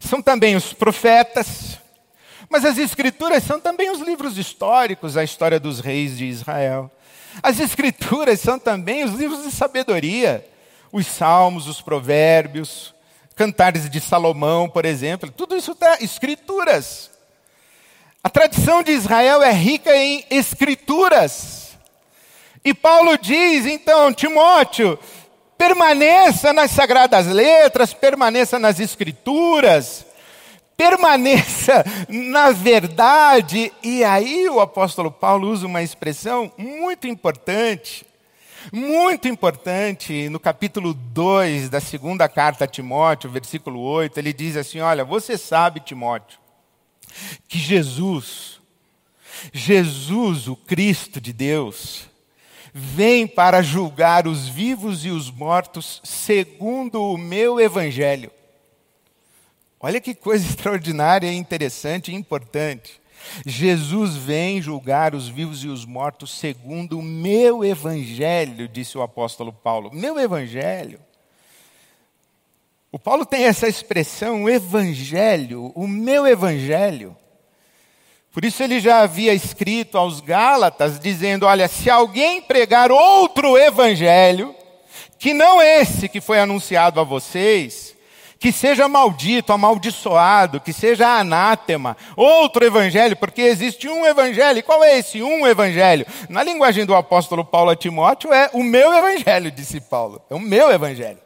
São 0.00 0.22
também 0.22 0.56
os 0.56 0.72
profetas, 0.72 1.78
mas 2.52 2.66
as 2.66 2.76
Escrituras 2.76 3.42
são 3.44 3.58
também 3.58 3.90
os 3.90 3.98
livros 3.98 4.36
históricos, 4.36 5.16
a 5.16 5.24
história 5.24 5.58
dos 5.58 5.80
reis 5.80 6.18
de 6.18 6.26
Israel. 6.26 6.90
As 7.42 7.58
Escrituras 7.58 8.40
são 8.40 8.58
também 8.58 9.04
os 9.04 9.12
livros 9.14 9.42
de 9.42 9.50
sabedoria, 9.50 10.46
os 10.92 11.06
Salmos, 11.06 11.66
os 11.66 11.80
Provérbios, 11.80 12.94
Cantares 13.34 13.88
de 13.88 13.98
Salomão, 14.02 14.68
por 14.68 14.84
exemplo. 14.84 15.32
Tudo 15.34 15.56
isso 15.56 15.72
está 15.72 15.96
Escrituras. 16.02 17.10
A 18.22 18.28
tradição 18.28 18.82
de 18.82 18.92
Israel 18.92 19.42
é 19.42 19.50
rica 19.50 19.96
em 19.96 20.22
Escrituras. 20.28 21.70
E 22.62 22.74
Paulo 22.74 23.16
diz, 23.16 23.64
então, 23.64 24.12
Timóteo, 24.12 24.98
permaneça 25.56 26.52
nas 26.52 26.70
sagradas 26.70 27.26
letras, 27.26 27.94
permaneça 27.94 28.58
nas 28.58 28.78
Escrituras 28.78 30.04
permaneça 30.76 31.84
na 32.08 32.50
verdade. 32.50 33.72
E 33.82 34.04
aí 34.04 34.48
o 34.48 34.60
apóstolo 34.60 35.10
Paulo 35.10 35.48
usa 35.48 35.66
uma 35.66 35.82
expressão 35.82 36.52
muito 36.56 37.06
importante, 37.06 38.06
muito 38.72 39.26
importante, 39.26 40.28
no 40.28 40.38
capítulo 40.38 40.94
2 40.94 41.68
da 41.68 41.80
segunda 41.80 42.28
carta 42.28 42.64
a 42.64 42.68
Timóteo, 42.68 43.30
versículo 43.30 43.80
8, 43.80 44.18
ele 44.18 44.32
diz 44.32 44.56
assim: 44.56 44.80
Olha, 44.80 45.04
você 45.04 45.36
sabe, 45.36 45.80
Timóteo, 45.80 46.38
que 47.48 47.58
Jesus, 47.58 48.60
Jesus, 49.52 50.46
o 50.46 50.54
Cristo 50.54 51.20
de 51.20 51.32
Deus, 51.32 52.08
vem 52.72 53.26
para 53.26 53.62
julgar 53.62 54.26
os 54.26 54.48
vivos 54.48 55.04
e 55.04 55.10
os 55.10 55.30
mortos 55.30 56.00
segundo 56.04 57.02
o 57.02 57.18
meu 57.18 57.60
evangelho. 57.60 58.30
Olha 59.82 60.00
que 60.00 60.14
coisa 60.14 60.46
extraordinária, 60.48 61.32
interessante 61.32 62.12
e 62.12 62.14
importante. 62.14 63.02
Jesus 63.44 64.16
vem 64.16 64.62
julgar 64.62 65.14
os 65.14 65.28
vivos 65.28 65.64
e 65.64 65.68
os 65.68 65.84
mortos 65.84 66.30
segundo 66.38 66.98
o 66.98 67.02
meu 67.02 67.64
evangelho, 67.64 68.68
disse 68.68 68.96
o 68.96 69.02
apóstolo 69.02 69.52
Paulo. 69.52 69.90
Meu 69.92 70.18
evangelho. 70.18 71.00
O 72.90 72.98
Paulo 72.98 73.24
tem 73.24 73.44
essa 73.44 73.66
expressão, 73.66 74.44
o 74.44 74.50
evangelho, 74.50 75.72
o 75.74 75.88
meu 75.88 76.26
evangelho. 76.26 77.16
Por 78.32 78.44
isso 78.44 78.62
ele 78.62 78.80
já 78.80 79.00
havia 79.00 79.32
escrito 79.32 79.96
aos 79.96 80.20
Gálatas, 80.20 80.98
dizendo: 80.98 81.46
Olha, 81.46 81.68
se 81.68 81.88
alguém 81.88 82.42
pregar 82.42 82.90
outro 82.90 83.56
evangelho, 83.56 84.54
que 85.18 85.32
não 85.32 85.62
esse 85.62 86.08
que 86.08 86.20
foi 86.20 86.38
anunciado 86.38 87.00
a 87.00 87.04
vocês, 87.04 87.96
que 88.42 88.50
seja 88.50 88.88
maldito, 88.88 89.52
amaldiçoado, 89.52 90.60
que 90.60 90.72
seja 90.72 91.06
anátema, 91.16 91.96
outro 92.16 92.64
evangelho, 92.64 93.16
porque 93.16 93.40
existe 93.40 93.88
um 93.88 94.04
evangelho. 94.04 94.58
E 94.58 94.62
qual 94.62 94.82
é 94.82 94.98
esse 94.98 95.22
um 95.22 95.46
evangelho? 95.46 96.04
Na 96.28 96.42
linguagem 96.42 96.84
do 96.84 96.92
apóstolo 96.92 97.44
Paulo 97.44 97.70
a 97.70 97.76
Timóteo, 97.76 98.32
é 98.32 98.50
o 98.52 98.64
meu 98.64 98.92
evangelho, 98.92 99.48
disse 99.48 99.80
Paulo. 99.80 100.20
É 100.28 100.34
o 100.34 100.40
meu 100.40 100.72
evangelho. 100.72 101.20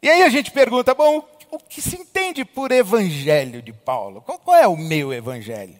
E 0.00 0.08
aí 0.08 0.22
a 0.22 0.28
gente 0.28 0.52
pergunta, 0.52 0.94
bom, 0.94 1.28
o 1.50 1.58
que 1.58 1.82
se 1.82 1.96
entende 1.96 2.44
por 2.44 2.70
evangelho 2.70 3.60
de 3.60 3.72
Paulo? 3.72 4.22
Qual, 4.22 4.56
é 4.56 4.68
o 4.68 4.76
meu 4.76 5.12
evangelho? 5.12 5.74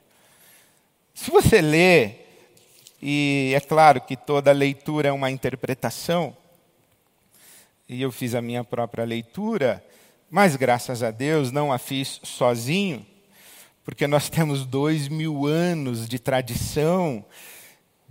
Se 1.14 1.30
você 1.30 1.60
lê, 1.60 2.14
e 3.00 3.52
é 3.54 3.60
claro 3.60 4.00
que 4.00 4.16
toda 4.16 4.50
leitura 4.50 5.08
é 5.08 5.12
uma 5.12 5.30
interpretação, 5.30 6.36
e 7.88 8.02
eu 8.02 8.10
fiz 8.10 8.34
a 8.34 8.42
minha 8.42 8.64
própria 8.64 9.04
leitura, 9.04 9.84
mas 10.30 10.56
graças 10.56 11.02
a 11.02 11.10
Deus 11.10 11.52
não 11.52 11.72
a 11.72 11.78
fiz 11.78 12.20
sozinho, 12.22 13.06
porque 13.84 14.06
nós 14.06 14.28
temos 14.28 14.66
dois 14.66 15.08
mil 15.08 15.46
anos 15.46 16.08
de 16.08 16.18
tradição 16.18 17.24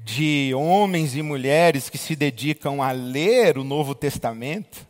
de 0.05 0.53
homens 0.53 1.15
e 1.15 1.21
mulheres 1.21 1.89
que 1.89 1.97
se 1.97 2.15
dedicam 2.15 2.81
a 2.81 2.91
ler 2.91 3.57
o 3.57 3.63
Novo 3.63 3.95
Testamento, 3.95 4.85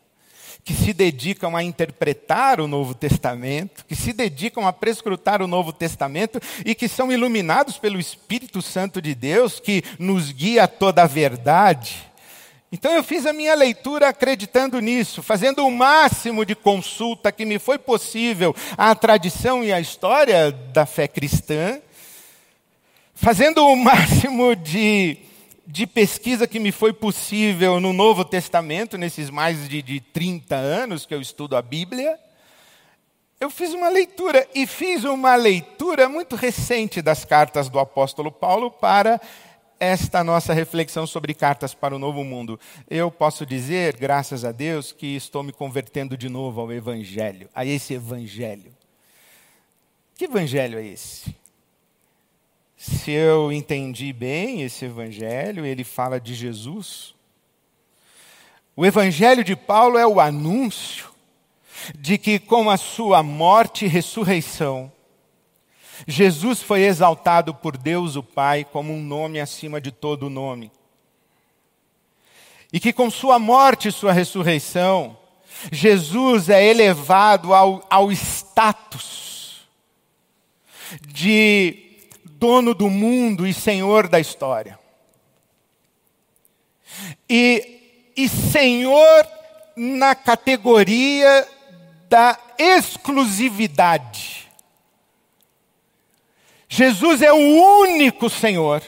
que 0.63 0.73
se 0.73 0.91
dedicam 0.93 1.55
a 1.55 1.63
interpretar 1.63 2.59
o 2.59 2.67
Novo 2.67 2.93
Testamento, 2.93 3.85
que 3.85 3.95
se 3.95 4.11
dedicam 4.11 4.67
a 4.67 4.73
prescrutar 4.73 5.41
o 5.41 5.47
Novo 5.47 5.71
Testamento 5.71 6.39
e 6.65 6.75
que 6.75 6.87
são 6.87 7.11
iluminados 7.11 7.77
pelo 7.77 7.99
Espírito 7.99 8.61
Santo 8.61 9.01
de 9.01 9.15
Deus, 9.15 9.59
que 9.59 9.83
nos 9.97 10.31
guia 10.31 10.63
a 10.63 10.67
toda 10.67 11.03
a 11.03 11.07
verdade. 11.07 12.11
Então 12.75 12.91
eu 12.91 13.01
fiz 13.01 13.25
a 13.25 13.31
minha 13.31 13.55
leitura 13.55 14.09
acreditando 14.09 14.81
nisso, 14.81 15.23
fazendo 15.23 15.65
o 15.65 15.71
máximo 15.71 16.43
de 16.43 16.53
consulta 16.53 17.31
que 17.31 17.45
me 17.45 17.57
foi 17.57 17.77
possível 17.77 18.53
à 18.77 18.93
tradição 18.93 19.63
e 19.63 19.71
à 19.71 19.79
história 19.79 20.51
da 20.51 20.85
fé 20.85 21.07
cristã, 21.07 21.79
fazendo 23.13 23.65
o 23.65 23.75
máximo 23.81 24.53
de, 24.57 25.19
de 25.65 25.87
pesquisa 25.87 26.45
que 26.45 26.59
me 26.59 26.73
foi 26.73 26.91
possível 26.91 27.79
no 27.79 27.93
Novo 27.93 28.25
Testamento, 28.25 28.97
nesses 28.97 29.29
mais 29.29 29.69
de, 29.69 29.81
de 29.81 30.01
30 30.01 30.53
anos 30.57 31.05
que 31.05 31.15
eu 31.15 31.21
estudo 31.21 31.55
a 31.55 31.61
Bíblia. 31.61 32.19
Eu 33.39 33.49
fiz 33.49 33.73
uma 33.73 33.87
leitura, 33.87 34.45
e 34.53 34.67
fiz 34.67 35.05
uma 35.05 35.37
leitura 35.37 36.09
muito 36.09 36.35
recente 36.35 37.01
das 37.01 37.23
cartas 37.23 37.69
do 37.69 37.79
apóstolo 37.79 38.33
Paulo 38.33 38.69
para 38.69 39.21
esta 39.79 40.23
nossa 40.23 40.53
reflexão 40.53 41.05
sobre 41.05 41.33
cartas 41.33 41.73
para 41.73 41.95
o 41.95 41.99
novo 41.99 42.23
mundo. 42.23 42.59
Eu 42.89 43.11
posso 43.11 43.45
dizer, 43.45 43.97
graças 43.97 44.45
a 44.45 44.51
Deus, 44.51 44.91
que 44.91 45.15
estou 45.15 45.43
me 45.43 45.51
convertendo 45.51 46.17
de 46.17 46.29
novo 46.29 46.61
ao 46.61 46.71
Evangelho, 46.71 47.49
a 47.53 47.65
esse 47.65 47.93
Evangelho. 47.93 48.73
Que 50.15 50.25
Evangelho 50.25 50.79
é 50.79 50.85
esse? 50.85 51.35
Se 52.77 53.11
eu 53.11 53.51
entendi 53.51 54.13
bem 54.13 54.61
esse 54.61 54.85
Evangelho, 54.85 55.65
ele 55.65 55.83
fala 55.83 56.19
de 56.19 56.33
Jesus. 56.33 57.13
O 58.75 58.85
Evangelho 58.85 59.43
de 59.43 59.55
Paulo 59.55 59.97
é 59.97 60.05
o 60.05 60.19
anúncio 60.19 61.13
de 61.97 62.17
que 62.17 62.39
com 62.39 62.69
a 62.69 62.77
sua 62.77 63.21
morte 63.23 63.85
e 63.85 63.87
ressurreição, 63.87 64.91
Jesus 66.07 66.61
foi 66.61 66.81
exaltado 66.81 67.53
por 67.53 67.77
Deus 67.77 68.15
o 68.15 68.23
Pai 68.23 68.65
como 68.65 68.93
um 68.93 69.01
nome 69.01 69.39
acima 69.39 69.79
de 69.79 69.91
todo 69.91 70.29
nome. 70.29 70.71
E 72.71 72.79
que 72.79 72.91
com 72.91 73.09
sua 73.09 73.39
morte 73.39 73.87
e 73.87 73.91
sua 73.91 74.11
ressurreição, 74.11 75.17
Jesus 75.71 76.49
é 76.49 76.63
elevado 76.63 77.53
ao, 77.53 77.85
ao 77.89 78.11
status 78.11 79.61
de 81.01 81.85
dono 82.25 82.73
do 82.73 82.89
mundo 82.89 83.47
e 83.47 83.53
senhor 83.53 84.07
da 84.07 84.19
história. 84.19 84.77
E, 87.29 88.11
e 88.15 88.27
senhor 88.27 89.27
na 89.75 90.15
categoria 90.15 91.47
da 92.09 92.37
exclusividade. 92.57 94.44
Jesus 96.75 97.21
é 97.21 97.31
o 97.31 97.37
único 97.37 98.29
Senhor. 98.29 98.83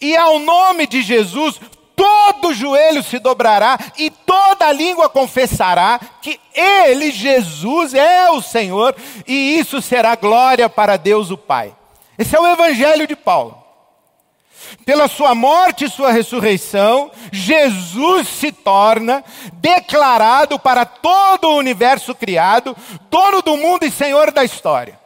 E 0.00 0.16
ao 0.16 0.38
nome 0.38 0.86
de 0.86 1.02
Jesus, 1.02 1.60
todo 1.94 2.54
joelho 2.54 3.02
se 3.02 3.18
dobrará 3.18 3.78
e 3.98 4.08
toda 4.08 4.72
língua 4.72 5.10
confessará 5.10 6.00
que 6.22 6.40
Ele, 6.54 7.10
Jesus, 7.10 7.92
é 7.92 8.30
o 8.30 8.40
Senhor, 8.40 8.96
e 9.26 9.58
isso 9.58 9.82
será 9.82 10.14
glória 10.16 10.68
para 10.70 10.96
Deus 10.96 11.30
o 11.30 11.36
Pai. 11.36 11.74
Esse 12.18 12.34
é 12.34 12.40
o 12.40 12.46
Evangelho 12.46 13.06
de 13.06 13.14
Paulo. 13.14 13.62
Pela 14.86 15.06
sua 15.06 15.34
morte 15.34 15.84
e 15.84 15.90
sua 15.90 16.10
ressurreição, 16.10 17.10
Jesus 17.30 18.26
se 18.26 18.50
torna 18.50 19.22
declarado 19.54 20.58
para 20.58 20.86
todo 20.86 21.48
o 21.48 21.56
universo 21.56 22.14
criado, 22.14 22.74
dono 23.10 23.42
do 23.42 23.56
mundo 23.56 23.84
e 23.84 23.90
senhor 23.90 24.32
da 24.32 24.42
história. 24.44 25.02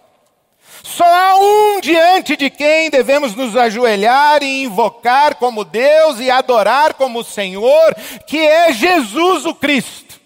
Só 0.87 1.05
há 1.05 1.37
um 1.37 1.76
diante 1.87 2.37
de 2.37 2.51
quem 2.51 2.90
devemos 2.90 3.37
nos 3.37 3.57
ajoelhar 3.57 4.42
e 4.42 4.64
invocar 4.64 5.37
como 5.37 5.64
Deus 5.64 6.18
e 6.18 6.29
adorar 6.29 6.94
como 6.94 7.22
Senhor, 7.22 7.94
que 8.27 8.38
é 8.38 8.72
Jesus 8.72 9.46
o 9.46 9.55
Cristo. 9.55 10.20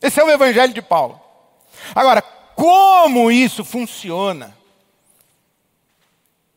Esse 0.00 0.18
é 0.18 0.24
o 0.24 0.30
Evangelho 0.30 0.72
de 0.72 0.80
Paulo. 0.80 1.20
Agora, 1.94 2.22
como 2.22 3.30
isso 3.30 3.64
funciona? 3.66 4.56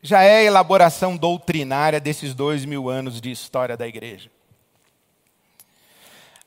Já 0.00 0.22
é 0.22 0.38
a 0.38 0.44
elaboração 0.44 1.14
doutrinária 1.14 2.00
desses 2.00 2.32
dois 2.32 2.64
mil 2.64 2.88
anos 2.88 3.20
de 3.20 3.30
história 3.30 3.76
da 3.76 3.86
igreja. 3.86 4.30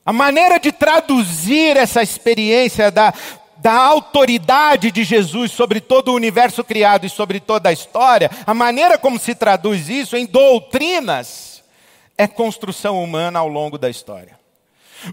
A 0.04 0.12
maneira 0.12 0.58
de 0.58 0.72
traduzir 0.72 1.76
essa 1.76 2.02
experiência 2.02 2.90
da 2.90 3.14
da 3.60 3.74
autoridade 3.74 4.90
de 4.90 5.04
Jesus 5.04 5.52
sobre 5.52 5.80
todo 5.80 6.08
o 6.08 6.14
universo 6.14 6.64
criado 6.64 7.06
e 7.06 7.10
sobre 7.10 7.40
toda 7.40 7.68
a 7.68 7.72
história, 7.72 8.30
a 8.46 8.54
maneira 8.54 8.98
como 8.98 9.18
se 9.18 9.34
traduz 9.34 9.88
isso 9.88 10.16
em 10.16 10.26
doutrinas 10.26 11.62
é 12.16 12.26
construção 12.26 13.02
humana 13.02 13.38
ao 13.38 13.48
longo 13.48 13.78
da 13.78 13.88
história. 13.88 14.38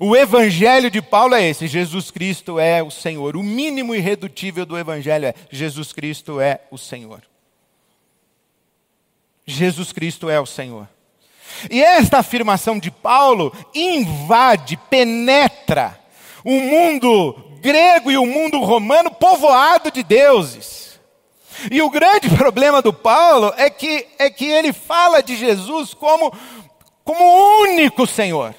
O 0.02 0.16
evangelho 0.16 0.92
de 0.92 1.02
Paulo 1.02 1.34
é 1.34 1.48
esse: 1.48 1.68
Jesus 1.68 2.12
Cristo 2.12 2.60
é 2.60 2.84
o 2.84 2.92
Senhor. 2.92 3.38
O 3.38 3.44
mínimo 3.44 3.96
irredutível 3.96 4.66
do 4.66 4.78
evangelho 4.78 5.28
é: 5.28 5.34
Jesus 5.50 5.94
Cristo 5.94 6.42
é 6.42 6.60
o 6.70 6.78
Senhor. 6.78 7.22
Jesus 9.46 9.94
Cristo 9.94 10.30
é 10.30 10.38
o 10.40 10.46
Senhor. 10.46 10.90
E 11.72 11.82
esta 11.82 12.18
afirmação 12.18 12.78
de 12.78 12.92
Paulo 12.92 13.54
invade, 13.74 14.76
penetra 14.90 15.98
o 16.43 16.52
mundo 16.52 17.36
grego 17.62 18.12
e 18.12 18.17
o 18.17 18.26
mundo 18.26 18.60
romano 18.60 19.12
povoado 19.12 19.91
de 19.91 20.04
deuses. 20.04 21.00
E 21.71 21.82
o 21.82 21.89
grande 21.89 22.30
problema 22.36 22.82
do 22.82 22.93
Paulo 22.93 23.54
é 23.58 23.69
que, 23.69 24.08
é 24.19 24.30
que 24.30 24.45
ele 24.45 24.71
fala 24.71 25.21
de 25.21 25.36
Jesus 25.36 25.93
como, 25.93 26.32
como 27.04 27.62
único 27.62 28.06
Senhor. 28.06 28.54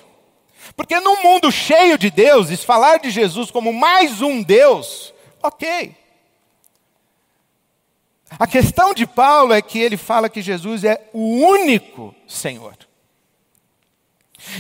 Porque 0.77 1.01
num 1.01 1.23
mundo 1.23 1.51
cheio 1.51 1.99
de 1.99 2.11
deuses, 2.11 2.63
falar 2.63 2.99
de 2.99 3.11
Jesus 3.11 3.51
como 3.51 3.73
mais 3.73 4.23
um 4.23 4.43
Deus, 4.43 5.13
ok. 5.43 5.97
A 8.39 8.47
questão 8.47 8.93
de 8.93 9.07
Paulo 9.07 9.53
é 9.53 9.63
que 9.63 9.79
ele 9.79 9.97
fala 9.97 10.29
que 10.29 10.43
Jesus 10.43 10.85
é 10.85 11.09
o 11.13 11.47
único 11.47 12.15
Senhor. 12.27 12.77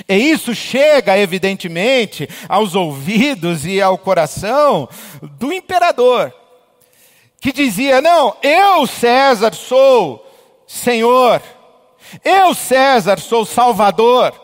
E 0.09 0.14
isso 0.14 0.55
chega, 0.55 1.18
evidentemente, 1.18 2.29
aos 2.48 2.74
ouvidos 2.74 3.66
e 3.66 3.81
ao 3.81 3.98
coração 3.98 4.88
do 5.38 5.53
imperador, 5.53 6.35
que 7.40 7.53
dizia: 7.53 8.01
Não, 8.01 8.37
eu, 8.42 8.87
César, 8.87 9.55
sou 9.55 10.24
Senhor. 10.66 11.42
Eu, 12.24 12.55
César, 12.55 13.18
sou 13.18 13.44
Salvador. 13.44 14.35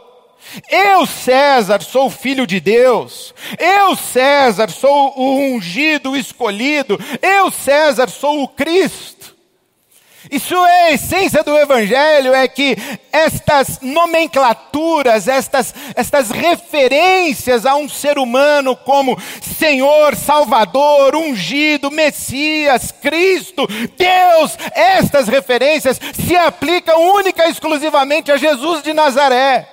Eu, 0.71 1.07
César, 1.07 1.83
sou 1.83 2.11
filho 2.11 2.47
de 2.47 2.61
Deus. 2.61 3.35
Eu, 3.59 3.97
César, 3.97 4.71
sou 4.71 5.19
o 5.19 5.39
ungido, 5.39 6.11
o 6.11 6.17
escolhido. 6.17 6.99
Eu, 7.23 7.51
César, 7.51 8.09
sou 8.09 8.43
o 8.43 8.49
Cristo. 8.49 9.14
Isso 10.31 10.55
é 10.55 10.85
a 10.85 10.93
essência 10.93 11.43
do 11.43 11.57
Evangelho, 11.57 12.33
é 12.33 12.49
que 12.49 12.77
estas 13.13 13.81
nomenclaturas, 13.83 15.29
estas, 15.29 15.75
estas 15.95 16.31
referências 16.31 17.67
a 17.67 17.75
um 17.77 17.89
ser 17.89 18.19
humano 18.19 18.75
como 18.75 19.21
Senhor, 19.59 20.17
Salvador, 20.17 21.15
ungido, 21.15 21.91
Messias, 21.91 22.91
Cristo, 22.91 23.67
Deus, 23.99 24.57
estas 24.73 25.29
referências 25.29 26.01
se 26.15 26.35
aplicam 26.37 27.15
única 27.15 27.47
e 27.47 27.51
exclusivamente 27.51 28.33
a 28.33 28.37
Jesus 28.39 28.83
de 28.83 28.95
Nazaré. 28.95 29.69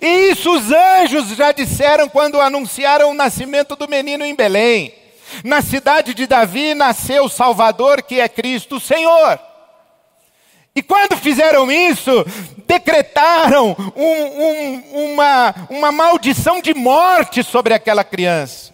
E 0.00 0.30
isso 0.30 0.54
os 0.54 0.70
anjos 0.70 1.34
já 1.34 1.50
disseram 1.50 2.08
quando 2.08 2.40
anunciaram 2.40 3.10
o 3.10 3.14
nascimento 3.14 3.74
do 3.74 3.88
menino 3.88 4.24
em 4.24 4.34
Belém. 4.34 4.94
Na 5.42 5.62
cidade 5.62 6.12
de 6.12 6.26
Davi 6.26 6.74
nasceu 6.74 7.24
o 7.24 7.30
Salvador, 7.30 8.02
que 8.02 8.20
é 8.20 8.28
Cristo, 8.28 8.78
Senhor. 8.78 9.40
E 10.74 10.82
quando 10.82 11.16
fizeram 11.16 11.70
isso, 11.70 12.24
decretaram 12.66 13.76
um, 13.94 14.04
um, 14.04 15.12
uma, 15.12 15.54
uma 15.68 15.92
maldição 15.92 16.62
de 16.62 16.72
morte 16.72 17.42
sobre 17.42 17.74
aquela 17.74 18.02
criança. 18.02 18.72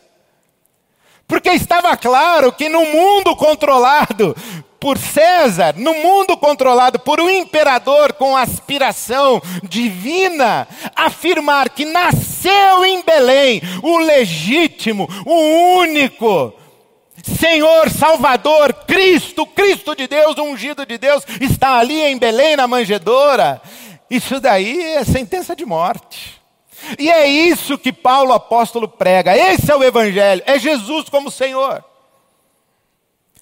Porque 1.27 1.51
estava 1.51 1.97
claro 1.97 2.53
que 2.53 2.69
no 2.69 2.85
mundo 2.87 3.35
controlado 3.37 4.35
por 4.81 4.97
César, 4.97 5.75
no 5.77 5.93
mundo 5.95 6.37
controlado 6.37 6.99
por 7.01 7.21
um 7.21 7.29
imperador 7.29 8.13
com 8.13 8.37
aspiração 8.37 9.43
divina, 9.63 10.69
afirmar 10.95 11.71
que 11.71 11.85
nasceu 11.85 12.85
em 12.85 13.03
Belém 13.03 13.61
o 13.83 13.99
legítimo, 13.99 15.09
o 15.27 15.79
único, 15.81 16.55
Senhor, 17.29 17.91
Salvador, 17.91 18.73
Cristo, 18.87 19.47
Cristo 19.47 19.95
de 19.95 20.07
Deus, 20.07 20.37
ungido 20.39 20.87
de 20.87 20.99
Deus, 20.99 21.25
está 21.41 21.79
ali 21.79 22.01
em 22.01 22.19
Belém, 22.19 22.57
na 22.57 22.67
manjedoura. 22.67 23.61
Isso 24.11 24.41
daí 24.41 24.81
é 24.95 25.05
sentença 25.05 25.55
de 25.55 25.65
morte. 25.65 26.41
E 26.99 27.11
é 27.11 27.27
isso 27.27 27.77
que 27.77 27.93
Paulo 27.93 28.33
apóstolo 28.33 28.89
prega. 28.89 29.37
Esse 29.37 29.71
é 29.71 29.77
o 29.77 29.83
Evangelho, 29.83 30.43
é 30.47 30.59
Jesus 30.59 31.09
como 31.09 31.31
Senhor. 31.31 31.85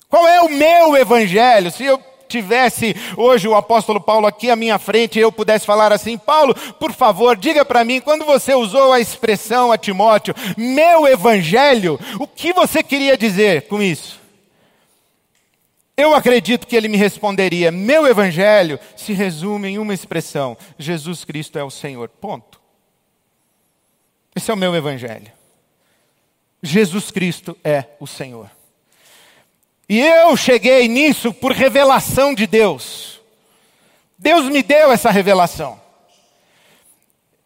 Qual 0.09 0.27
é 0.27 0.41
o 0.41 0.49
meu 0.49 0.97
evangelho? 0.97 1.71
Se 1.71 1.85
eu 1.85 2.03
tivesse 2.29 2.95
hoje 3.17 3.49
o 3.49 3.55
apóstolo 3.55 4.01
Paulo 4.01 4.27
aqui 4.27 4.51
à 4.51 4.57
minha 4.57 4.79
frente 4.79 5.19
eu 5.19 5.33
pudesse 5.33 5.67
falar 5.67 5.93
assim: 5.93 6.19
Paulo, 6.19 6.55
por 6.75 6.93
favor, 6.93 7.37
diga 7.37 7.65
para 7.65 7.85
mim, 7.85 8.01
quando 8.01 8.25
você 8.25 8.55
usou 8.55 8.93
a 8.93 9.01
expressão 9.01 9.73
a 9.73 9.79
Timóteo, 9.79 10.35
meu 10.57 11.07
evangelho, 11.07 11.99
o 12.19 12.27
que 12.27 12.53
você 12.53 12.83
queria 12.83 13.17
dizer 13.17 13.63
com 13.69 13.83
isso? 13.83 14.21
Eu 15.97 16.15
acredito 16.15 16.67
que 16.67 16.77
ele 16.77 16.89
me 16.89 16.97
responderia: 16.97 17.73
meu 17.73 18.07
evangelho 18.07 18.79
se 18.95 19.13
resume 19.13 19.69
em 19.69 19.79
uma 19.79 19.95
expressão: 19.95 20.57
Jesus 20.79 21.25
Cristo 21.25 21.59
é 21.59 21.65
o 21.65 21.71
Senhor. 21.71 22.09
Ponto. 22.09 22.61
Esse 24.35 24.51
é 24.51 24.55
o 24.55 24.57
meu 24.57 24.75
evangelho. 24.75 25.33
Jesus 26.63 27.11
Cristo 27.11 27.57
é 27.65 27.85
o 27.99 28.07
Senhor. 28.07 28.51
E 29.89 30.01
eu 30.01 30.37
cheguei 30.37 30.89
nisso 30.89 31.33
por 31.33 31.53
revelação 31.53 32.35
de 32.35 32.47
Deus. 32.47 33.21
Deus 34.19 34.47
me 34.47 34.63
deu 34.63 34.91
essa 34.91 35.11
revelação. 35.11 35.81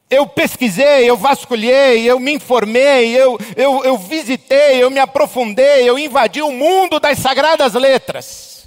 Eu 0.08 0.26
pesquisei, 0.26 1.08
eu 1.08 1.16
vasculhei, 1.16 2.02
eu 2.04 2.18
me 2.18 2.32
informei, 2.32 3.14
eu, 3.16 3.38
eu, 3.56 3.84
eu 3.84 3.96
visitei, 3.96 4.82
eu 4.82 4.90
me 4.90 4.98
aprofundei, 4.98 5.88
eu 5.88 5.98
invadi 5.98 6.42
o 6.42 6.50
mundo 6.50 6.98
das 6.98 7.18
sagradas 7.18 7.74
letras. 7.74 8.64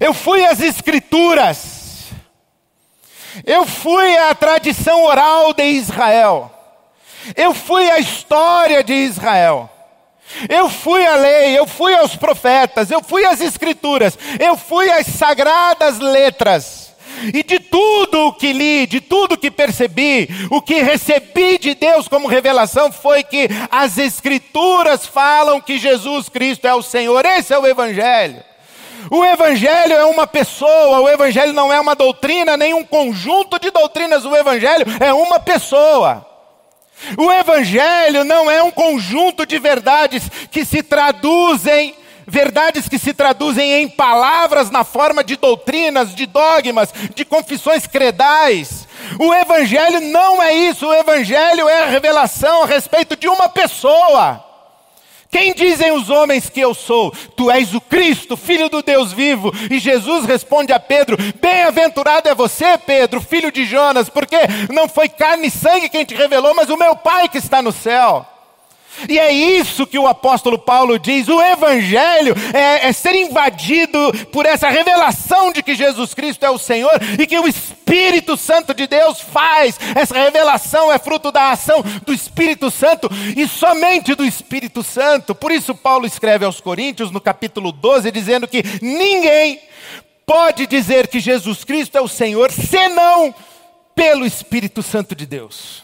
Eu 0.00 0.12
fui 0.12 0.44
às 0.44 0.60
escrituras. 0.60 2.10
Eu 3.46 3.64
fui 3.64 4.16
à 4.16 4.34
tradição 4.34 5.04
oral 5.04 5.54
de 5.54 5.62
Israel. 5.62 6.50
Eu 7.36 7.54
fui 7.54 7.88
à 7.88 7.98
história 7.98 8.82
de 8.82 8.92
Israel. 8.92 9.70
Eu 10.48 10.68
fui 10.68 11.04
à 11.04 11.16
lei, 11.16 11.58
eu 11.58 11.66
fui 11.66 11.94
aos 11.94 12.16
profetas, 12.16 12.90
eu 12.90 13.02
fui 13.02 13.24
às 13.24 13.40
escrituras, 13.40 14.18
eu 14.38 14.56
fui 14.56 14.90
às 14.90 15.06
sagradas 15.06 15.98
letras. 15.98 16.82
E 17.32 17.42
de 17.42 17.60
tudo 17.60 18.28
o 18.28 18.32
que 18.32 18.52
li, 18.52 18.86
de 18.86 19.00
tudo 19.00 19.36
que 19.36 19.50
percebi, 19.50 20.28
o 20.50 20.60
que 20.60 20.82
recebi 20.82 21.58
de 21.58 21.74
Deus 21.74 22.08
como 22.08 22.26
revelação 22.26 22.90
foi 22.90 23.22
que 23.22 23.48
as 23.70 23.98
Escrituras 23.98 25.06
falam 25.06 25.60
que 25.60 25.78
Jesus 25.78 26.28
Cristo 26.28 26.66
é 26.66 26.74
o 26.74 26.82
Senhor. 26.82 27.24
Esse 27.24 27.52
é 27.52 27.58
o 27.58 27.66
Evangelho. 27.66 28.42
O 29.10 29.24
Evangelho 29.24 29.94
é 29.94 30.04
uma 30.04 30.26
pessoa, 30.26 31.00
o 31.00 31.08
Evangelho 31.08 31.52
não 31.52 31.72
é 31.72 31.80
uma 31.80 31.94
doutrina, 31.94 32.56
nem 32.56 32.72
um 32.72 32.84
conjunto 32.84 33.58
de 33.58 33.70
doutrinas. 33.70 34.24
O 34.24 34.36
Evangelho 34.36 34.86
é 34.98 35.12
uma 35.12 35.38
pessoa. 35.38 36.31
O 37.16 37.30
Evangelho 37.30 38.24
não 38.24 38.50
é 38.50 38.62
um 38.62 38.70
conjunto 38.70 39.44
de 39.44 39.58
verdades 39.58 40.30
que 40.50 40.64
se 40.64 40.82
traduzem, 40.82 41.94
verdades 42.26 42.88
que 42.88 42.98
se 42.98 43.12
traduzem 43.12 43.72
em 43.82 43.88
palavras 43.88 44.70
na 44.70 44.84
forma 44.84 45.22
de 45.24 45.36
doutrinas, 45.36 46.14
de 46.14 46.26
dogmas, 46.26 46.92
de 47.14 47.24
confissões 47.24 47.86
credais. 47.86 48.86
O 49.18 49.34
Evangelho 49.34 50.00
não 50.00 50.42
é 50.42 50.54
isso, 50.54 50.86
o 50.86 50.94
Evangelho 50.94 51.68
é 51.68 51.82
a 51.82 51.86
revelação 51.86 52.62
a 52.62 52.66
respeito 52.66 53.16
de 53.16 53.28
uma 53.28 53.48
pessoa. 53.48 54.51
Quem 55.32 55.54
dizem 55.54 55.92
os 55.92 56.10
homens 56.10 56.50
que 56.50 56.60
eu 56.60 56.74
sou? 56.74 57.10
Tu 57.34 57.50
és 57.50 57.74
o 57.74 57.80
Cristo, 57.80 58.36
filho 58.36 58.68
do 58.68 58.82
Deus 58.82 59.14
vivo. 59.14 59.50
E 59.70 59.78
Jesus 59.78 60.26
responde 60.26 60.74
a 60.74 60.78
Pedro: 60.78 61.16
Bem-aventurado 61.40 62.28
é 62.28 62.34
você, 62.34 62.76
Pedro, 62.76 63.18
filho 63.18 63.50
de 63.50 63.64
Jonas, 63.64 64.10
porque 64.10 64.36
não 64.70 64.86
foi 64.86 65.08
carne 65.08 65.46
e 65.46 65.50
sangue 65.50 65.88
quem 65.88 66.04
te 66.04 66.14
revelou, 66.14 66.54
mas 66.54 66.68
o 66.68 66.76
meu 66.76 66.94
Pai 66.94 67.30
que 67.30 67.38
está 67.38 67.62
no 67.62 67.72
céu. 67.72 68.26
E 69.08 69.18
é 69.18 69.32
isso 69.32 69.86
que 69.86 69.98
o 69.98 70.06
apóstolo 70.06 70.58
Paulo 70.58 70.98
diz: 70.98 71.28
o 71.28 71.40
Evangelho 71.40 72.34
é, 72.52 72.88
é, 72.88 72.92
ser 72.92 73.14
invadido 73.14 73.98
por 74.30 74.46
essa 74.46 74.68
revelação 74.68 75.52
de 75.52 75.62
que 75.62 75.74
Jesus 75.74 76.14
Cristo 76.14 76.44
é 76.44 76.50
o 76.50 76.58
Senhor 76.58 76.92
e 77.18 77.26
que 77.26 77.38
o 77.38 77.48
Espírito 77.48 78.36
Santo 78.36 78.74
de 78.74 78.86
Deus 78.86 79.20
faz. 79.20 79.78
Essa 79.94 80.14
revelação 80.14 80.92
é 80.92 80.98
fruto 80.98 81.32
da 81.32 81.50
ação 81.50 81.82
do 82.04 82.12
Espírito 82.12 82.70
Santo 82.70 83.08
e 83.36 83.46
somente 83.48 84.14
do 84.14 84.24
Espírito 84.24 84.82
Santo. 84.82 85.34
Por 85.34 85.50
isso, 85.50 85.74
Paulo 85.74 86.06
escreve 86.06 86.44
aos 86.44 86.60
Coríntios, 86.60 87.10
no 87.10 87.20
capítulo 87.20 87.72
12, 87.72 88.10
dizendo 88.10 88.46
que 88.46 88.62
ninguém 88.80 89.60
pode 90.26 90.66
dizer 90.66 91.08
que 91.08 91.20
Jesus 91.20 91.64
Cristo 91.64 91.98
é 91.98 92.00
o 92.00 92.08
Senhor 92.08 92.50
senão 92.50 93.34
pelo 93.94 94.24
Espírito 94.24 94.82
Santo 94.82 95.14
de 95.14 95.26
Deus. 95.26 95.82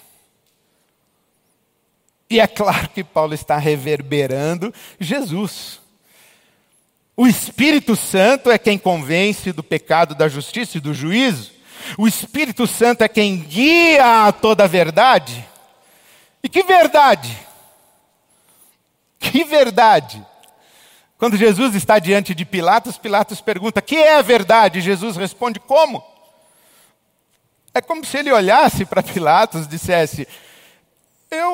E 2.30 2.40
é 2.40 2.46
claro 2.46 2.88
que 2.90 3.02
Paulo 3.02 3.34
está 3.34 3.56
reverberando 3.56 4.72
Jesus. 5.00 5.80
O 7.16 7.26
Espírito 7.26 7.96
Santo 7.96 8.50
é 8.50 8.58
quem 8.58 8.78
convence 8.78 9.50
do 9.52 9.62
pecado, 9.62 10.14
da 10.14 10.28
justiça 10.28 10.76
e 10.76 10.80
do 10.80 10.92
juízo. 10.92 11.52
O 11.96 12.06
Espírito 12.06 12.66
Santo 12.66 13.02
é 13.02 13.08
quem 13.08 13.38
guia 13.38 14.26
a 14.26 14.32
toda 14.32 14.64
a 14.64 14.68
verdade. 14.68 15.44
E 16.42 16.48
que 16.48 16.62
verdade? 16.62 17.36
Que 19.18 19.42
verdade? 19.44 20.24
Quando 21.16 21.36
Jesus 21.36 21.74
está 21.74 21.98
diante 21.98 22.34
de 22.34 22.44
Pilatos, 22.44 22.96
Pilatos 22.96 23.40
pergunta: 23.40 23.82
"Que 23.82 23.96
é 23.96 24.16
a 24.16 24.22
verdade?" 24.22 24.80
Jesus 24.80 25.16
responde: 25.16 25.58
"Como?" 25.58 26.04
É 27.74 27.80
como 27.80 28.04
se 28.04 28.16
ele 28.18 28.32
olhasse 28.32 28.84
para 28.84 29.02
Pilatos 29.02 29.64
e 29.64 29.68
dissesse: 29.68 30.28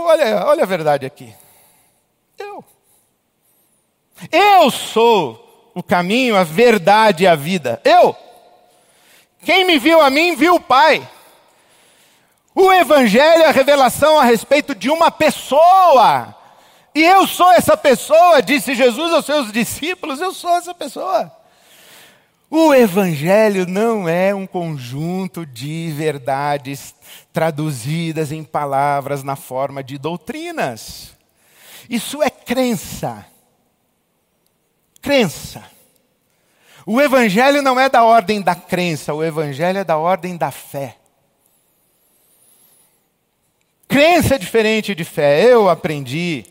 olha, 0.04 0.44
olha 0.46 0.62
a 0.62 0.66
verdade 0.66 1.06
aqui. 1.06 1.34
Eu. 2.38 2.64
Eu 4.30 4.70
sou 4.70 5.72
o 5.74 5.82
caminho, 5.82 6.36
a 6.36 6.44
verdade 6.44 7.24
e 7.24 7.26
a 7.26 7.34
vida. 7.34 7.80
Eu. 7.84 8.16
Quem 9.44 9.64
me 9.64 9.78
viu 9.78 10.00
a 10.00 10.08
mim, 10.08 10.36
viu 10.36 10.54
o 10.54 10.60
Pai. 10.60 11.06
O 12.54 12.72
Evangelho 12.72 13.42
é 13.42 13.46
a 13.46 13.52
revelação 13.52 14.18
a 14.18 14.24
respeito 14.24 14.74
de 14.74 14.88
uma 14.88 15.10
pessoa. 15.10 16.34
E 16.94 17.02
eu 17.02 17.26
sou 17.26 17.50
essa 17.50 17.76
pessoa, 17.76 18.40
disse 18.40 18.74
Jesus 18.74 19.12
aos 19.12 19.26
seus 19.26 19.50
discípulos, 19.50 20.20
eu 20.20 20.32
sou 20.32 20.56
essa 20.56 20.72
pessoa. 20.72 21.32
O 22.48 22.72
Evangelho 22.72 23.66
não 23.66 24.08
é 24.08 24.32
um 24.32 24.46
conjunto 24.46 25.44
de 25.44 25.90
verdades 25.90 26.94
traduzidas 27.34 28.30
em 28.30 28.44
palavras 28.44 29.24
na 29.24 29.34
forma 29.34 29.82
de 29.82 29.98
doutrinas. 29.98 31.12
Isso 31.90 32.22
é 32.22 32.30
crença. 32.30 33.26
Crença. 35.02 35.64
O 36.86 37.00
Evangelho 37.00 37.60
não 37.60 37.78
é 37.78 37.88
da 37.88 38.04
ordem 38.04 38.40
da 38.40 38.54
crença, 38.54 39.12
o 39.12 39.24
Evangelho 39.24 39.78
é 39.78 39.84
da 39.84 39.96
ordem 39.98 40.36
da 40.36 40.52
fé. 40.52 40.96
Crença 43.88 44.36
é 44.36 44.38
diferente 44.38 44.94
de 44.94 45.04
fé. 45.04 45.44
Eu 45.44 45.68
aprendi 45.68 46.46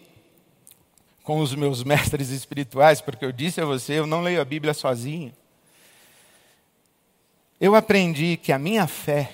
com 1.24 1.39
os 1.39 1.56
meus 1.56 1.82
mestres 1.86 2.28
espirituais, 2.30 3.00
porque 3.00 3.24
eu 3.24 3.32
disse 3.32 3.62
a 3.62 3.65
você, 3.65 3.93
eu 3.93 4.06
não 4.06 4.22
leio 4.22 4.41
a 4.41 4.46
Bíblia 4.46 4.74
sozinho. 4.74 5.34
Eu 7.58 7.74
aprendi 7.74 8.36
que 8.36 8.52
a 8.52 8.60
minha 8.60 8.86
fé 8.86 9.32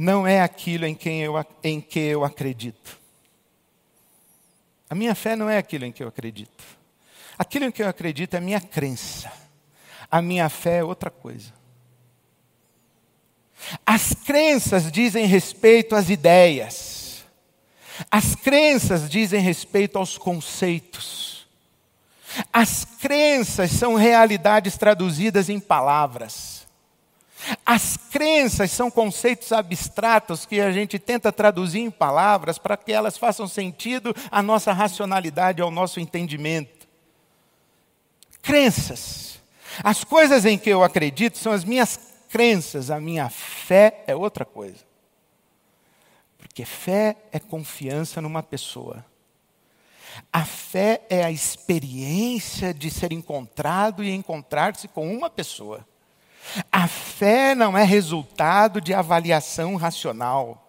não 0.00 0.26
é 0.26 0.40
aquilo 0.40 0.86
em, 0.86 0.94
quem 0.94 1.20
eu, 1.20 1.34
em 1.62 1.78
que 1.78 1.98
eu 1.98 2.24
acredito. 2.24 2.98
A 4.88 4.94
minha 4.94 5.14
fé 5.14 5.36
não 5.36 5.46
é 5.46 5.58
aquilo 5.58 5.84
em 5.84 5.92
que 5.92 6.02
eu 6.02 6.08
acredito. 6.08 6.64
Aquilo 7.38 7.66
em 7.66 7.70
que 7.70 7.82
eu 7.82 7.86
acredito 7.86 8.32
é 8.32 8.38
a 8.38 8.40
minha 8.40 8.62
crença. 8.62 9.30
A 10.10 10.22
minha 10.22 10.48
fé 10.48 10.78
é 10.78 10.84
outra 10.84 11.10
coisa. 11.10 11.52
As 13.84 14.14
crenças 14.14 14.90
dizem 14.90 15.26
respeito 15.26 15.94
às 15.94 16.08
ideias. 16.08 17.22
As 18.10 18.34
crenças 18.34 19.06
dizem 19.06 19.42
respeito 19.42 19.98
aos 19.98 20.16
conceitos. 20.16 21.46
As 22.50 22.86
crenças 22.86 23.70
são 23.72 23.96
realidades 23.96 24.78
traduzidas 24.78 25.50
em 25.50 25.60
palavras. 25.60 26.66
As 27.64 27.96
crenças 27.96 28.70
são 28.70 28.90
conceitos 28.90 29.52
abstratos 29.52 30.44
que 30.44 30.60
a 30.60 30.70
gente 30.72 30.98
tenta 30.98 31.32
traduzir 31.32 31.80
em 31.80 31.90
palavras 31.90 32.58
para 32.58 32.76
que 32.76 32.92
elas 32.92 33.16
façam 33.16 33.48
sentido 33.48 34.14
à 34.30 34.42
nossa 34.42 34.72
racionalidade, 34.72 35.62
ao 35.62 35.70
nosso 35.70 36.00
entendimento. 36.00 36.88
Crenças. 38.42 39.40
As 39.82 40.04
coisas 40.04 40.44
em 40.44 40.58
que 40.58 40.70
eu 40.70 40.82
acredito 40.82 41.38
são 41.38 41.52
as 41.52 41.64
minhas 41.64 41.98
crenças, 42.28 42.90
a 42.90 43.00
minha 43.00 43.28
fé 43.28 44.04
é 44.06 44.14
outra 44.14 44.44
coisa. 44.44 44.84
Porque 46.38 46.64
fé 46.64 47.16
é 47.32 47.38
confiança 47.38 48.20
numa 48.20 48.42
pessoa. 48.42 49.04
A 50.32 50.44
fé 50.44 51.02
é 51.08 51.22
a 51.22 51.30
experiência 51.30 52.74
de 52.74 52.90
ser 52.90 53.12
encontrado 53.12 54.02
e 54.02 54.10
encontrar-se 54.10 54.88
com 54.88 55.12
uma 55.14 55.30
pessoa. 55.30 55.86
A 56.70 56.88
fé 56.88 57.54
não 57.54 57.76
é 57.76 57.84
resultado 57.84 58.80
de 58.80 58.92
avaliação 58.92 59.76
racional. 59.76 60.66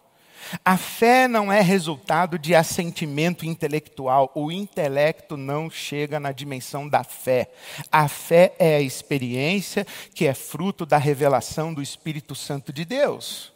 A 0.65 0.75
fé 0.75 1.27
não 1.27 1.51
é 1.51 1.61
resultado 1.61 2.37
de 2.37 2.53
assentimento 2.53 3.45
intelectual. 3.45 4.31
O 4.35 4.51
intelecto 4.51 5.37
não 5.37 5.69
chega 5.69 6.19
na 6.19 6.31
dimensão 6.31 6.87
da 6.87 7.03
fé. 7.03 7.51
A 7.91 8.07
fé 8.07 8.53
é 8.59 8.75
a 8.75 8.81
experiência 8.81 9.85
que 10.13 10.25
é 10.25 10.33
fruto 10.33 10.85
da 10.85 10.97
revelação 10.97 11.73
do 11.73 11.81
Espírito 11.81 12.35
Santo 12.35 12.73
de 12.73 12.83
Deus. 12.83 13.51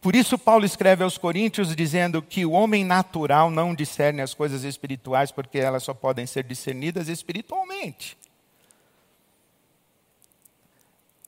Por 0.00 0.16
isso, 0.16 0.36
Paulo 0.36 0.64
escreve 0.64 1.04
aos 1.04 1.16
Coríntios 1.16 1.74
dizendo 1.76 2.20
que 2.20 2.44
o 2.44 2.50
homem 2.50 2.84
natural 2.84 3.50
não 3.50 3.72
discerne 3.72 4.20
as 4.20 4.34
coisas 4.34 4.64
espirituais 4.64 5.30
porque 5.30 5.58
elas 5.58 5.84
só 5.84 5.94
podem 5.94 6.26
ser 6.26 6.42
discernidas 6.42 7.08
espiritualmente. 7.08 8.16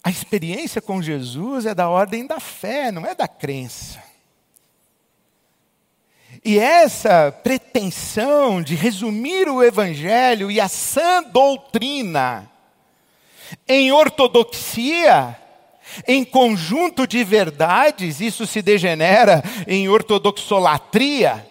A 0.04 0.10
experiência 0.10 0.82
com 0.82 1.00
Jesus 1.00 1.64
é 1.64 1.74
da 1.74 1.88
ordem 1.88 2.26
da 2.26 2.38
fé, 2.38 2.92
não 2.92 3.06
é 3.06 3.14
da 3.14 3.26
crença. 3.26 4.02
E 6.44 6.58
essa 6.58 7.32
pretensão 7.32 8.62
de 8.62 8.74
resumir 8.74 9.48
o 9.48 9.62
Evangelho 9.62 10.50
e 10.50 10.60
a 10.60 10.68
sã 10.68 11.22
doutrina 11.22 12.50
em 13.66 13.92
ortodoxia, 13.92 15.38
em 16.06 16.22
conjunto 16.22 17.06
de 17.06 17.24
verdades, 17.24 18.20
isso 18.20 18.46
se 18.46 18.60
degenera 18.60 19.42
em 19.66 19.88
ortodoxolatria 19.88 21.46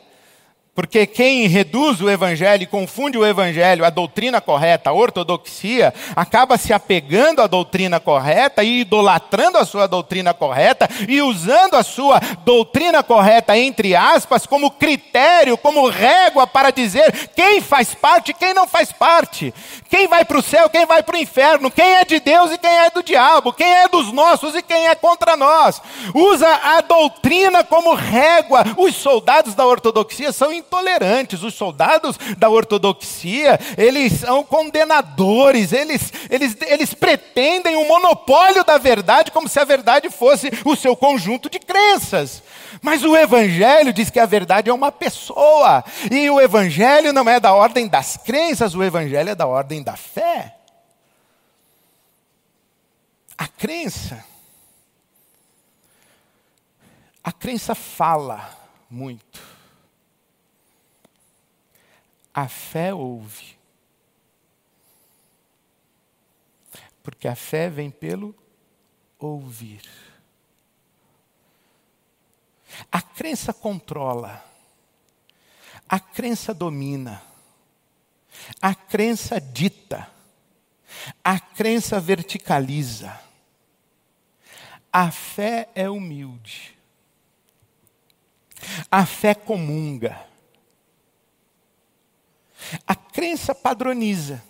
porque 0.75 1.05
quem 1.05 1.47
reduz 1.47 2.01
o 2.01 2.09
evangelho 2.09 2.63
e 2.63 2.67
confunde 2.67 3.15
o 3.15 3.25
evangelho, 3.25 3.85
a 3.85 3.91
doutrina 3.91 4.41
correta, 4.41 4.89
a 4.89 4.93
ortodoxia, 4.93 5.93
acaba 6.15 6.57
se 6.57 6.73
apegando 6.73 7.43
à 7.43 7.47
doutrina 7.47 7.99
correta 7.99 8.63
e 8.63 8.81
idolatrando 8.81 9.59
a 9.59 9.65
sua 9.65 9.85
doutrina 9.87 10.33
correta 10.33 10.89
e 11.07 11.21
usando 11.21 11.75
a 11.75 11.83
sua 11.83 12.19
doutrina 12.43 13.03
correta, 13.03 13.55
entre 13.55 13.95
aspas, 13.95 14.47
como 14.47 14.71
critério, 14.71 15.57
como 15.57 15.87
régua 15.87 16.47
para 16.47 16.71
dizer 16.71 17.29
quem 17.35 17.61
faz 17.61 17.93
parte 17.93 18.31
e 18.31 18.33
quem 18.33 18.53
não 18.53 18.67
faz 18.67 18.91
parte. 18.91 19.53
Quem 19.89 20.07
vai 20.07 20.25
para 20.25 20.39
o 20.39 20.41
céu, 20.41 20.67
quem 20.71 20.87
vai 20.87 21.03
para 21.03 21.15
o 21.15 21.19
inferno, 21.19 21.69
quem 21.69 21.97
é 21.97 22.03
de 22.03 22.19
Deus 22.19 22.51
e 22.51 22.57
quem 22.57 22.71
é 22.79 22.89
do 22.89 23.03
diabo, 23.03 23.53
quem 23.53 23.71
é 23.71 23.87
dos 23.87 24.11
nossos 24.11 24.55
e 24.55 24.61
quem 24.63 24.87
é 24.87 24.95
contra 24.95 25.37
nós. 25.37 25.79
Usa 26.15 26.47
a 26.47 26.81
doutrina 26.81 27.63
como 27.63 27.93
régua. 27.93 28.63
Os 28.75 28.95
soldados 28.95 29.53
da 29.53 29.67
ortodoxia 29.67 30.31
são 30.31 30.51
intolerantes. 30.63 31.43
Os 31.43 31.53
soldados 31.53 32.17
da 32.37 32.49
ortodoxia, 32.49 33.59
eles 33.77 34.13
são 34.13 34.43
condenadores, 34.43 35.71
eles, 35.73 36.11
eles, 36.29 36.57
eles 36.61 36.93
pretendem 36.93 37.75
o 37.75 37.81
um 37.81 37.87
monopólio 37.87 38.63
da 38.63 38.77
verdade 38.77 39.31
como 39.31 39.47
se 39.47 39.59
a 39.59 39.63
verdade 39.63 40.09
fosse 40.09 40.49
o 40.65 40.75
seu 40.75 40.95
conjunto 40.95 41.49
de 41.49 41.59
crenças. 41.59 42.41
Mas 42.81 43.03
o 43.03 43.15
Evangelho 43.15 43.93
diz 43.93 44.09
que 44.09 44.19
a 44.19 44.25
verdade 44.25 44.69
é 44.69 44.73
uma 44.73 44.91
pessoa, 44.91 45.83
e 46.11 46.29
o 46.29 46.41
Evangelho 46.41 47.13
não 47.13 47.29
é 47.29 47.39
da 47.39 47.53
ordem 47.53 47.87
das 47.87 48.17
crenças, 48.17 48.75
o 48.75 48.83
Evangelho 48.83 49.29
é 49.29 49.35
da 49.35 49.45
ordem 49.47 49.83
da 49.83 49.95
fé. 49.95 50.57
A 53.37 53.47
crença, 53.47 54.23
a 57.23 57.31
crença 57.31 57.73
fala 57.73 58.49
muito. 58.89 59.52
A 62.33 62.47
fé 62.47 62.93
ouve. 62.93 63.57
Porque 67.03 67.27
a 67.27 67.35
fé 67.35 67.69
vem 67.69 67.91
pelo 67.91 68.33
ouvir. 69.19 69.81
A 72.91 73.01
crença 73.01 73.53
controla. 73.53 74.43
A 75.87 75.99
crença 75.99 76.53
domina. 76.53 77.21
A 78.61 78.73
crença 78.73 79.39
dita. 79.39 80.09
A 81.23 81.39
crença 81.39 81.99
verticaliza. 81.99 83.19
A 84.91 85.11
fé 85.11 85.69
é 85.75 85.89
humilde. 85.89 86.77
A 88.89 89.05
fé 89.05 89.35
comunga. 89.35 90.32
Crença 93.13 93.55
padroniza. 93.55 94.43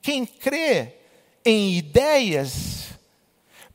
Quem 0.00 0.24
crê 0.24 0.94
em 1.44 1.74
ideias 1.74 2.90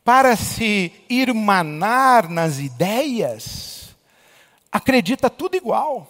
para 0.08 0.38
se 0.38 0.94
irmanar 1.10 2.30
nas 2.30 2.60
ideias, 2.60 3.94
acredita 4.72 5.30
tudo 5.30 5.58
igual. 5.58 6.08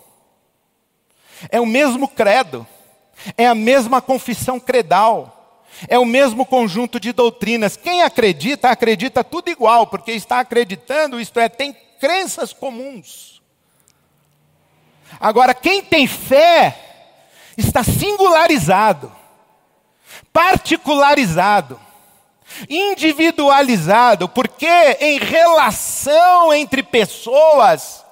É 1.49 1.59
o 1.59 1.65
mesmo 1.65 2.07
credo, 2.07 2.67
é 3.35 3.47
a 3.47 3.55
mesma 3.55 3.99
confissão 3.99 4.59
credal, 4.59 5.65
é 5.87 5.97
o 5.97 6.05
mesmo 6.05 6.45
conjunto 6.45 6.99
de 6.99 7.11
doutrinas. 7.11 7.75
Quem 7.75 8.03
acredita, 8.03 8.69
acredita 8.69 9.23
tudo 9.23 9.49
igual, 9.49 9.87
porque 9.87 10.11
está 10.11 10.41
acreditando, 10.41 11.19
isto 11.19 11.39
é, 11.39 11.49
tem 11.49 11.75
crenças 11.99 12.53
comuns. 12.53 13.41
Agora, 15.19 15.55
quem 15.55 15.81
tem 15.81 16.05
fé, 16.05 16.86
está 17.57 17.83
singularizado, 17.83 19.11
particularizado, 20.31 21.79
individualizado, 22.69 24.29
porque 24.29 24.97
em 25.01 25.17
relação 25.17 26.53
entre 26.53 26.83
pessoas, 26.83 28.05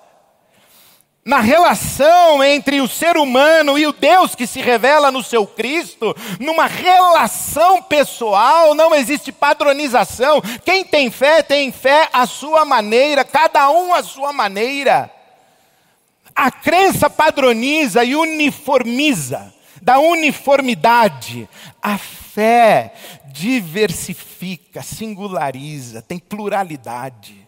na 1.23 1.39
relação 1.39 2.43
entre 2.43 2.81
o 2.81 2.87
ser 2.87 3.17
humano 3.17 3.77
e 3.77 3.87
o 3.87 3.93
Deus 3.93 4.35
que 4.35 4.45
se 4.45 4.61
revela 4.61 5.11
no 5.11 5.23
seu 5.23 5.47
Cristo, 5.47 6.15
numa 6.39 6.65
relação 6.65 7.81
pessoal, 7.81 8.75
não 8.75 8.93
existe 8.93 9.31
padronização. 9.31 10.41
Quem 10.63 10.83
tem 10.83 11.09
fé, 11.09 11.41
tem 11.41 11.71
fé 11.71 12.09
à 12.11 12.27
sua 12.27 12.65
maneira, 12.65 13.23
cada 13.23 13.69
um 13.71 13.93
à 13.93 14.03
sua 14.03 14.33
maneira. 14.33 15.14
A 16.35 16.51
crença 16.51 17.09
padroniza 17.09 18.03
e 18.03 18.13
uniformiza, 18.15 19.53
da 19.81 19.99
uniformidade. 19.99 21.47
A 21.81 21.97
fé 21.97 22.93
diversifica, 23.27 24.81
singulariza, 24.81 26.01
tem 26.01 26.19
pluralidade, 26.19 27.47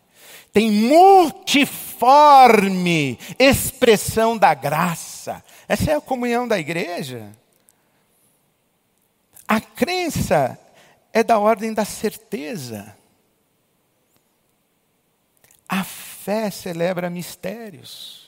tem 0.54 0.72
multiforme 0.72 1.68
expressão 3.38 4.38
da 4.38 4.54
graça. 4.54 5.44
Essa 5.68 5.92
é 5.92 5.96
a 5.96 6.02
comunhão 6.02 6.48
da 6.48 6.58
igreja. 6.58 7.30
A 9.48 9.60
crença 9.60 10.58
é 11.12 11.24
da 11.24 11.40
ordem 11.40 11.74
da 11.74 11.84
certeza. 11.86 12.96
A 15.68 15.84
fé 15.84 16.50
celebra 16.50 17.10
mistérios. 17.10 18.27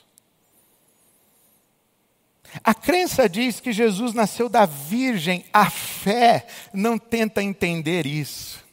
A 2.64 2.74
crença 2.74 3.28
diz 3.28 3.60
que 3.60 3.72
Jesus 3.72 4.12
nasceu 4.12 4.48
da 4.48 4.66
Virgem, 4.66 5.44
a 5.52 5.70
fé 5.70 6.46
não 6.72 6.98
tenta 6.98 7.42
entender 7.42 8.06
isso. 8.06 8.64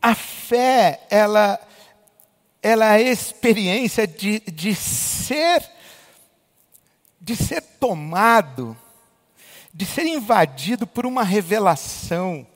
A 0.00 0.14
fé, 0.14 1.00
ela, 1.10 1.58
ela 2.62 2.98
é 2.98 3.08
a 3.08 3.12
experiência 3.12 4.06
de, 4.06 4.40
de 4.40 4.74
ser, 4.74 5.68
de 7.20 7.34
ser 7.34 7.62
tomado, 7.62 8.76
de 9.72 9.84
ser 9.86 10.06
invadido 10.06 10.86
por 10.86 11.06
uma 11.06 11.24
revelação 11.24 12.46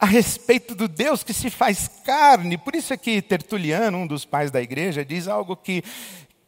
a 0.00 0.06
respeito 0.06 0.74
do 0.74 0.88
Deus 0.88 1.22
que 1.22 1.34
se 1.34 1.50
faz 1.50 1.88
carne. 2.04 2.56
Por 2.56 2.74
isso 2.74 2.94
é 2.94 2.96
que 2.96 3.20
Tertuliano, 3.20 3.98
um 3.98 4.06
dos 4.06 4.24
pais 4.24 4.50
da 4.50 4.62
igreja, 4.62 5.04
diz 5.04 5.28
algo 5.28 5.54
que, 5.54 5.84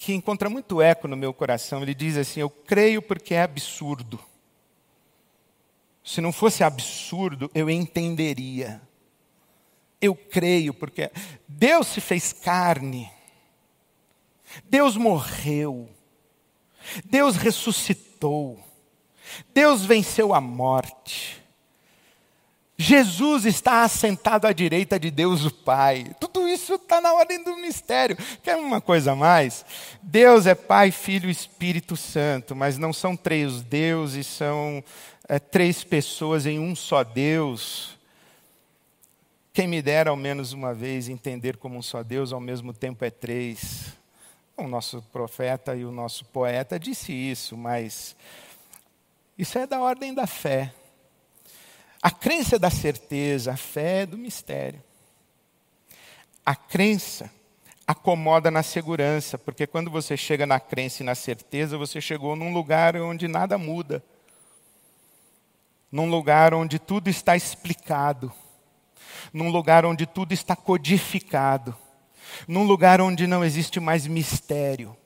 que 0.03 0.12
encontra 0.12 0.50
muito 0.50 0.82
eco 0.82 1.07
no 1.07 1.16
meu 1.16 1.32
coração. 1.32 1.80
Ele 1.80 1.94
diz 1.94 2.16
assim: 2.16 2.40
Eu 2.40 2.50
creio 2.50 3.00
porque 3.00 3.34
é 3.34 3.42
absurdo. 3.42 4.18
Se 6.05 6.20
não 6.20 6.32
fosse 6.32 6.64
absurdo, 6.64 7.48
eu 7.55 7.70
entenderia. 7.70 8.82
Eu 10.00 10.16
creio 10.16 10.74
porque 10.74 11.12
Deus 11.46 11.86
se 11.86 12.00
fez 12.00 12.32
carne. 12.32 13.09
Deus 14.64 14.96
morreu. 14.96 15.88
Deus 17.05 17.36
ressuscitou. 17.36 18.59
Deus 19.55 19.84
venceu 19.84 20.34
a 20.34 20.40
morte. 20.40 21.40
Jesus 22.83 23.47
está 23.47 23.85
assentado 23.85 24.45
à 24.45 24.53
direita 24.53 24.99
de 24.99 25.09
Deus 25.09 25.45
o 25.45 25.55
Pai. 25.55 26.16
Tudo 26.18 26.49
isso 26.49 26.74
está 26.74 27.01
na 27.01 27.14
ordem 27.14 27.43
do 27.45 27.57
mistério. 27.57 28.16
Quer 28.43 28.57
uma 28.57 28.80
coisa 28.80 29.12
a 29.12 29.16
mais? 29.16 29.64
Deus 30.03 30.47
é 30.47 30.55
Pai, 30.57 30.91
Filho 30.91 31.28
e 31.28 31.33
Espírito 31.33 31.97
Santo, 31.97 32.57
mas 32.57 32.78
não 32.78 32.93
são 32.93 33.16
três 33.16 33.62
deuses, 33.62 34.26
são 34.26 34.83
é, 35.28 35.39
três 35.39 35.85
pessoas 35.85 36.45
em 36.45 36.59
um 36.59 36.74
só 36.74 37.05
Deus. 37.05 37.97
Quem 39.53 39.68
me 39.68 39.80
dera 39.80 40.11
ao 40.11 40.16
menos 40.16 40.53
uma 40.53 40.74
vez 40.74 41.09
entender 41.09 41.59
como 41.59 41.78
um 41.78 41.83
só 41.83 42.03
Deus, 42.03 42.33
ao 42.33 42.41
mesmo 42.41 42.72
tempo 42.72 43.05
é 43.05 43.11
três. 43.11 43.93
O 44.57 44.66
nosso 44.66 45.01
profeta 45.12 45.76
e 45.76 45.85
o 45.85 45.93
nosso 45.93 46.24
poeta 46.24 46.80
disse 46.80 47.12
isso, 47.12 47.57
mas 47.57 48.16
isso 49.39 49.57
é 49.57 49.68
da 49.68 49.80
ordem 49.80 50.12
da 50.12 50.26
fé. 50.26 50.74
A 52.03 52.11
crença 52.11 52.59
da 52.59 52.68
certeza, 52.68 53.53
a 53.53 53.57
fé 53.57 54.00
é 54.03 54.07
do 54.07 54.18
mistério. 54.18 54.82
A 56.44 56.57
crença 56.57 57.30
acomoda 57.86 58.50
na 58.50 58.64
segurança, 58.64 59.38
porque 59.38 59.68
quando 59.68 59.88
você 59.88 60.16
chega 60.16 60.44
na 60.44 60.59
crença 60.59 61.03
e 61.03 61.07
na 61.07 61.14
certeza, 61.14 61.78
você 61.78 62.00
chegou 62.00 62.34
num 62.34 62.53
lugar 62.53 62.96
onde 62.96 63.28
nada 63.28 63.57
muda. 63.57 64.03
Num 65.92 66.11
lugar 66.11 66.53
onde 66.55 66.80
tudo 66.80 67.09
está 67.09 67.36
explicado. 67.36 68.32
Num 69.32 69.50
lugar 69.50 69.86
onde 69.86 70.05
tudo 70.05 70.32
está 70.32 70.57
codificado. 70.57 71.76
Num 72.48 72.64
lugar 72.64 73.00
onde 73.00 73.28
não 73.28 73.44
existe 73.44 73.78
mais 73.78 74.09
mistério. 74.09 74.96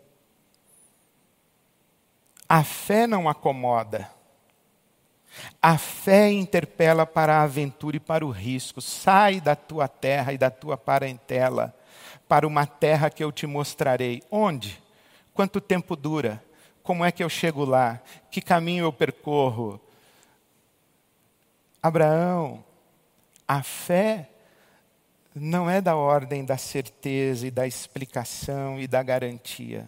A 2.48 2.64
fé 2.64 3.06
não 3.06 3.28
acomoda. 3.28 4.15
A 5.60 5.78
fé 5.78 6.30
interpela 6.30 7.06
para 7.06 7.36
a 7.36 7.42
aventura 7.42 7.96
e 7.96 8.00
para 8.00 8.24
o 8.24 8.30
risco. 8.30 8.80
Sai 8.80 9.40
da 9.40 9.56
tua 9.56 9.88
terra 9.88 10.32
e 10.32 10.38
da 10.38 10.50
tua 10.50 10.76
parentela 10.76 11.74
para 12.28 12.46
uma 12.46 12.66
terra 12.66 13.10
que 13.10 13.22
eu 13.22 13.30
te 13.30 13.46
mostrarei. 13.46 14.22
Onde? 14.30 14.82
Quanto 15.34 15.60
tempo 15.60 15.96
dura? 15.96 16.42
Como 16.82 17.04
é 17.04 17.10
que 17.10 17.22
eu 17.22 17.28
chego 17.28 17.64
lá? 17.64 18.00
Que 18.30 18.40
caminho 18.40 18.84
eu 18.84 18.92
percorro? 18.92 19.80
Abraão, 21.82 22.64
a 23.46 23.62
fé 23.62 24.30
não 25.34 25.68
é 25.68 25.80
da 25.80 25.94
ordem 25.94 26.44
da 26.44 26.56
certeza 26.56 27.46
e 27.46 27.50
da 27.50 27.66
explicação 27.66 28.80
e 28.80 28.86
da 28.86 29.02
garantia. 29.02 29.86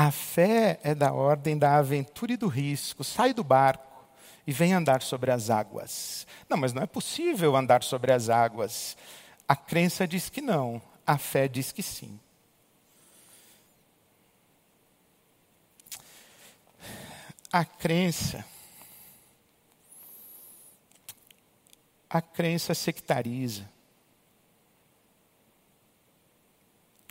A 0.00 0.12
fé 0.12 0.78
é 0.84 0.94
da 0.94 1.12
ordem 1.12 1.58
da 1.58 1.76
aventura 1.76 2.32
e 2.32 2.36
do 2.36 2.46
risco. 2.46 3.02
Sai 3.02 3.34
do 3.34 3.42
barco 3.42 4.06
e 4.46 4.52
vem 4.52 4.72
andar 4.72 5.02
sobre 5.02 5.32
as 5.32 5.50
águas. 5.50 6.24
Não, 6.48 6.56
mas 6.56 6.72
não 6.72 6.80
é 6.80 6.86
possível 6.86 7.56
andar 7.56 7.82
sobre 7.82 8.12
as 8.12 8.28
águas. 8.28 8.96
A 9.48 9.56
crença 9.56 10.06
diz 10.06 10.28
que 10.28 10.40
não, 10.40 10.80
a 11.04 11.18
fé 11.18 11.48
diz 11.48 11.72
que 11.72 11.82
sim. 11.82 12.16
A 17.50 17.64
crença. 17.64 18.46
A 22.08 22.22
crença 22.22 22.72
sectariza. 22.72 23.68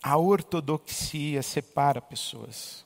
A 0.02 0.18
ortodoxia 0.18 1.42
separa 1.42 2.02
pessoas 2.02 2.86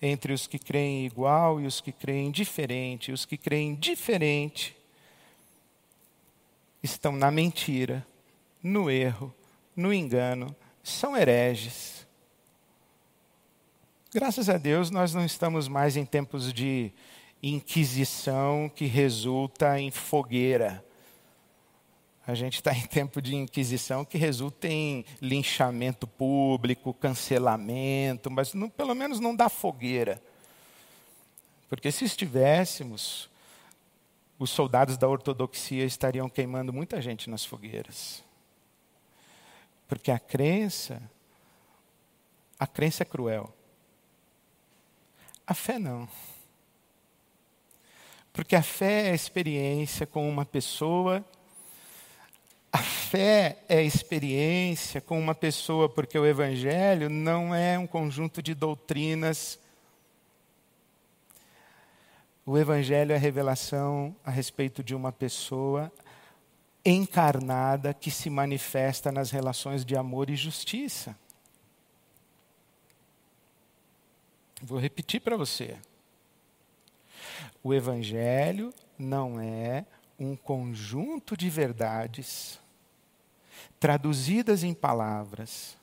entre 0.00 0.32
os 0.32 0.46
que 0.46 0.58
creem 0.58 1.06
igual 1.06 1.60
e 1.60 1.66
os 1.66 1.80
que 1.80 1.92
creem 1.92 2.30
diferente. 2.30 3.12
Os 3.12 3.24
que 3.24 3.36
creem 3.36 3.74
diferente 3.74 4.76
estão 6.82 7.12
na 7.12 7.30
mentira, 7.30 8.06
no 8.62 8.90
erro, 8.90 9.34
no 9.74 9.92
engano, 9.92 10.54
são 10.82 11.16
hereges. 11.16 12.06
Graças 14.14 14.48
a 14.48 14.56
Deus, 14.56 14.90
nós 14.90 15.12
não 15.12 15.24
estamos 15.24 15.68
mais 15.68 15.96
em 15.96 16.04
tempos 16.04 16.52
de 16.52 16.92
inquisição 17.42 18.70
que 18.74 18.86
resulta 18.86 19.78
em 19.78 19.90
fogueira. 19.90 20.85
A 22.26 22.34
gente 22.34 22.54
está 22.54 22.74
em 22.74 22.84
tempo 22.84 23.22
de 23.22 23.36
inquisição 23.36 24.04
que 24.04 24.18
resulta 24.18 24.66
em 24.66 25.04
linchamento 25.20 26.08
público, 26.08 26.92
cancelamento, 26.92 28.28
mas 28.30 28.52
não, 28.52 28.68
pelo 28.68 28.96
menos 28.96 29.20
não 29.20 29.34
dá 29.34 29.48
fogueira. 29.48 30.20
Porque 31.68 31.92
se 31.92 32.04
estivéssemos, 32.04 33.30
os 34.40 34.50
soldados 34.50 34.96
da 34.96 35.08
ortodoxia 35.08 35.84
estariam 35.84 36.28
queimando 36.28 36.72
muita 36.72 37.00
gente 37.00 37.30
nas 37.30 37.44
fogueiras. 37.44 38.24
Porque 39.86 40.10
a 40.10 40.18
crença, 40.18 41.00
a 42.58 42.66
crença 42.66 43.04
é 43.04 43.06
cruel. 43.06 43.54
A 45.46 45.54
fé 45.54 45.78
não. 45.78 46.08
Porque 48.32 48.56
a 48.56 48.62
fé 48.62 49.08
é 49.08 49.12
a 49.12 49.14
experiência 49.14 50.06
com 50.08 50.28
uma 50.28 50.44
pessoa 50.44 51.24
a 52.72 52.78
fé 52.78 53.58
é 53.68 53.82
experiência 53.82 55.00
com 55.00 55.18
uma 55.18 55.34
pessoa, 55.34 55.88
porque 55.88 56.18
o 56.18 56.26
Evangelho 56.26 57.08
não 57.08 57.54
é 57.54 57.78
um 57.78 57.86
conjunto 57.86 58.42
de 58.42 58.54
doutrinas. 58.54 59.58
O 62.44 62.58
Evangelho 62.58 63.12
é 63.12 63.16
revelação 63.16 64.14
a 64.24 64.30
respeito 64.30 64.82
de 64.82 64.94
uma 64.94 65.10
pessoa 65.10 65.90
encarnada 66.84 67.92
que 67.92 68.10
se 68.10 68.30
manifesta 68.30 69.10
nas 69.10 69.30
relações 69.30 69.84
de 69.84 69.96
amor 69.96 70.30
e 70.30 70.36
justiça. 70.36 71.18
Vou 74.62 74.78
repetir 74.78 75.20
para 75.20 75.36
você. 75.36 75.76
O 77.62 77.74
Evangelho 77.74 78.72
não 78.98 79.40
é 79.40 79.84
um 80.18 80.36
conjunto 80.36 81.36
de 81.36 81.50
verdades 81.50 82.58
traduzidas 83.78 84.64
em 84.64 84.74
palavras, 84.74 85.76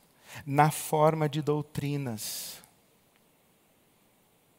na 0.46 0.72
forma 0.72 1.30
de 1.30 1.42
doutrinas. 1.42 2.62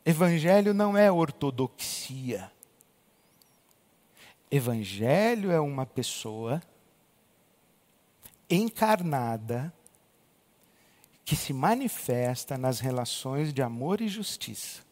Evangelho 0.05 0.72
não 0.72 0.97
é 0.97 1.11
ortodoxia. 1.11 2.51
Evangelho 4.51 5.51
é 5.51 5.59
uma 5.59 5.85
pessoa 5.85 6.62
encarnada 8.49 9.72
que 11.25 11.35
se 11.35 11.53
manifesta 11.53 12.59
nas 12.59 12.79
relações 12.81 13.53
de 13.53 13.62
amor 13.62 14.01
e 14.01 14.09
justiça. 14.09 14.83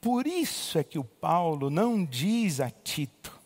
Por 0.00 0.26
isso 0.26 0.78
é 0.78 0.84
que 0.84 0.98
o 0.98 1.04
Paulo 1.04 1.70
não 1.70 2.04
diz 2.04 2.60
a 2.60 2.70
Tito, 2.70 3.36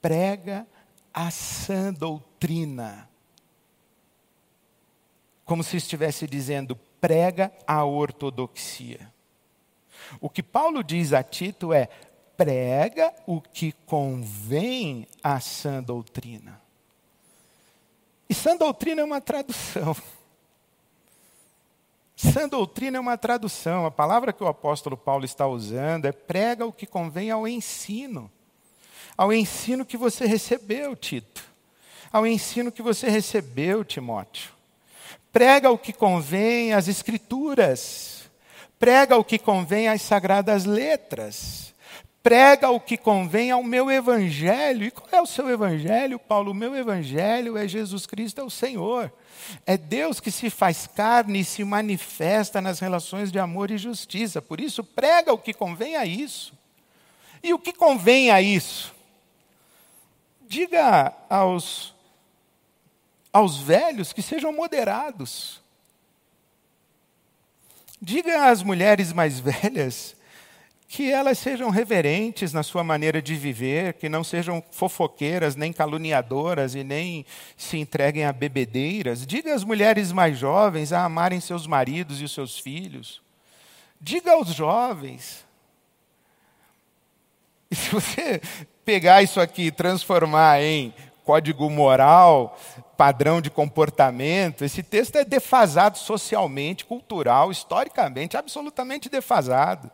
prega 0.00 0.66
a 1.12 1.30
sã 1.30 1.92
doutrina. 1.92 3.08
Como 5.44 5.62
se 5.62 5.76
estivesse 5.76 6.26
dizendo, 6.26 6.76
prega 7.00 7.52
a 7.66 7.84
ortodoxia. 7.84 9.12
O 10.20 10.30
que 10.30 10.42
Paulo 10.42 10.82
diz 10.82 11.12
a 11.12 11.22
Tito 11.22 11.72
é: 11.72 11.88
prega 12.36 13.12
o 13.26 13.40
que 13.40 13.72
convém 13.86 15.06
à 15.22 15.40
sã 15.40 15.82
doutrina. 15.82 16.60
E 18.28 18.34
sã 18.34 18.56
doutrina 18.56 19.02
é 19.02 19.04
uma 19.04 19.20
tradução. 19.20 19.94
Sã 22.30 22.48
doutrina 22.48 22.98
é 22.98 23.00
uma 23.00 23.18
tradução. 23.18 23.84
A 23.84 23.90
palavra 23.90 24.32
que 24.32 24.44
o 24.44 24.46
apóstolo 24.46 24.96
Paulo 24.96 25.24
está 25.24 25.44
usando 25.46 26.06
é 26.06 26.12
prega 26.12 26.64
o 26.64 26.72
que 26.72 26.86
convém 26.86 27.32
ao 27.32 27.48
ensino. 27.48 28.30
Ao 29.16 29.32
ensino 29.32 29.84
que 29.84 29.96
você 29.96 30.24
recebeu, 30.24 30.94
Tito. 30.94 31.44
Ao 32.12 32.24
ensino 32.24 32.70
que 32.70 32.80
você 32.80 33.08
recebeu, 33.08 33.84
Timóteo. 33.84 34.52
Prega 35.32 35.70
o 35.70 35.78
que 35.78 35.92
convém 35.92 36.72
às 36.72 36.86
escrituras. 36.86 38.30
Prega 38.78 39.16
o 39.16 39.24
que 39.24 39.38
convém 39.38 39.88
às 39.88 40.02
sagradas 40.02 40.64
letras. 40.64 41.71
Prega 42.22 42.70
o 42.70 42.78
que 42.78 42.96
convém 42.96 43.50
ao 43.50 43.64
meu 43.64 43.90
evangelho. 43.90 44.84
E 44.84 44.90
qual 44.92 45.08
é 45.10 45.20
o 45.20 45.26
seu 45.26 45.50
evangelho, 45.50 46.18
Paulo? 46.20 46.52
O 46.52 46.54
meu 46.54 46.74
evangelho 46.76 47.58
é 47.58 47.66
Jesus 47.66 48.06
Cristo, 48.06 48.40
é 48.40 48.44
o 48.44 48.50
Senhor. 48.50 49.12
É 49.66 49.76
Deus 49.76 50.20
que 50.20 50.30
se 50.30 50.48
faz 50.48 50.86
carne 50.86 51.40
e 51.40 51.44
se 51.44 51.64
manifesta 51.64 52.60
nas 52.60 52.78
relações 52.78 53.32
de 53.32 53.40
amor 53.40 53.72
e 53.72 53.78
justiça. 53.78 54.40
Por 54.40 54.60
isso, 54.60 54.84
prega 54.84 55.32
o 55.32 55.38
que 55.38 55.52
convém 55.52 55.96
a 55.96 56.06
isso. 56.06 56.52
E 57.42 57.52
o 57.52 57.58
que 57.58 57.72
convém 57.72 58.30
a 58.30 58.40
isso? 58.40 58.94
Diga 60.42 61.12
aos, 61.28 61.92
aos 63.32 63.58
velhos 63.58 64.12
que 64.12 64.22
sejam 64.22 64.52
moderados. 64.52 65.60
Diga 68.00 68.48
às 68.48 68.62
mulheres 68.62 69.12
mais 69.12 69.40
velhas 69.40 70.14
que 70.92 71.10
elas 71.10 71.38
sejam 71.38 71.70
reverentes 71.70 72.52
na 72.52 72.62
sua 72.62 72.84
maneira 72.84 73.22
de 73.22 73.34
viver, 73.34 73.94
que 73.94 74.10
não 74.10 74.22
sejam 74.22 74.62
fofoqueiras, 74.70 75.56
nem 75.56 75.72
caluniadoras 75.72 76.74
e 76.74 76.84
nem 76.84 77.24
se 77.56 77.78
entreguem 77.78 78.26
a 78.26 78.32
bebedeiras. 78.32 79.26
Diga 79.26 79.54
às 79.54 79.64
mulheres 79.64 80.12
mais 80.12 80.36
jovens 80.36 80.92
a 80.92 81.02
amarem 81.02 81.40
seus 81.40 81.66
maridos 81.66 82.20
e 82.20 82.24
os 82.24 82.32
seus 82.32 82.58
filhos. 82.58 83.22
Diga 83.98 84.32
aos 84.32 84.48
jovens. 84.48 85.46
E 87.70 87.74
se 87.74 87.88
você 87.88 88.42
pegar 88.84 89.22
isso 89.22 89.40
aqui 89.40 89.68
e 89.68 89.72
transformar 89.72 90.60
em 90.60 90.92
código 91.24 91.70
moral, 91.70 92.60
padrão 92.98 93.40
de 93.40 93.48
comportamento, 93.48 94.62
esse 94.62 94.82
texto 94.82 95.16
é 95.16 95.24
defasado 95.24 95.96
socialmente, 95.96 96.84
cultural, 96.84 97.50
historicamente, 97.50 98.36
absolutamente 98.36 99.08
defasado. 99.08 99.90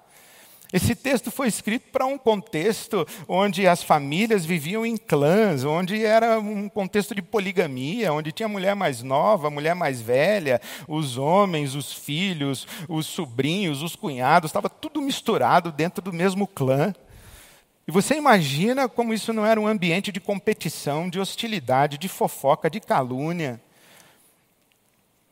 Esse 0.71 0.95
texto 0.95 1.31
foi 1.31 1.49
escrito 1.49 1.91
para 1.91 2.05
um 2.05 2.19
contexto 2.19 3.07
onde 3.27 3.67
as 3.67 3.83
famílias 3.83 4.45
viviam 4.45 4.85
em 4.85 4.99
clãs, 4.99 5.65
onde 5.65 6.05
era 6.05 6.39
um 6.39 6.69
contexto 6.69 7.15
de 7.15 7.23
poligamia, 7.23 8.13
onde 8.13 8.33
tinha 8.33 8.49
mulher 8.49 8.77
mais 8.77 9.03
nova, 9.03 9.49
mulher 9.49 9.75
mais 9.75 10.03
velha, 10.03 10.61
os 10.87 11.17
homens, 11.17 11.75
os 11.75 11.91
filhos, 11.93 12.69
os 12.87 13.07
sobrinhos, 13.07 13.83
os 13.83 13.97
cunhados, 13.97 14.51
estava 14.51 14.69
tudo 14.69 15.01
misturado 15.01 15.73
dentro 15.73 16.03
do 16.03 16.13
mesmo 16.13 16.47
clã. 16.47 16.95
E 17.87 17.91
você 17.91 18.17
imagina 18.17 18.87
como 18.87 19.15
isso 19.15 19.33
não 19.33 19.47
era 19.47 19.59
um 19.59 19.67
ambiente 19.67 20.13
de 20.13 20.21
competição, 20.21 21.09
de 21.09 21.19
hostilidade, 21.19 21.97
de 21.97 22.07
fofoca, 22.07 22.69
de 22.69 22.79
calúnia. 22.79 23.59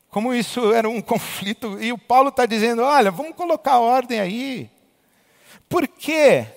Como 0.09 0.33
isso 0.33 0.73
era 0.73 0.89
um 0.89 0.99
conflito. 1.03 1.79
E 1.79 1.93
o 1.93 1.97
Paulo 1.99 2.29
está 2.29 2.47
dizendo: 2.47 2.81
olha, 2.81 3.11
vamos 3.11 3.35
colocar 3.35 3.77
ordem 3.77 4.19
aí. 4.19 4.76
Por 5.69 5.87
quê? 5.87 6.47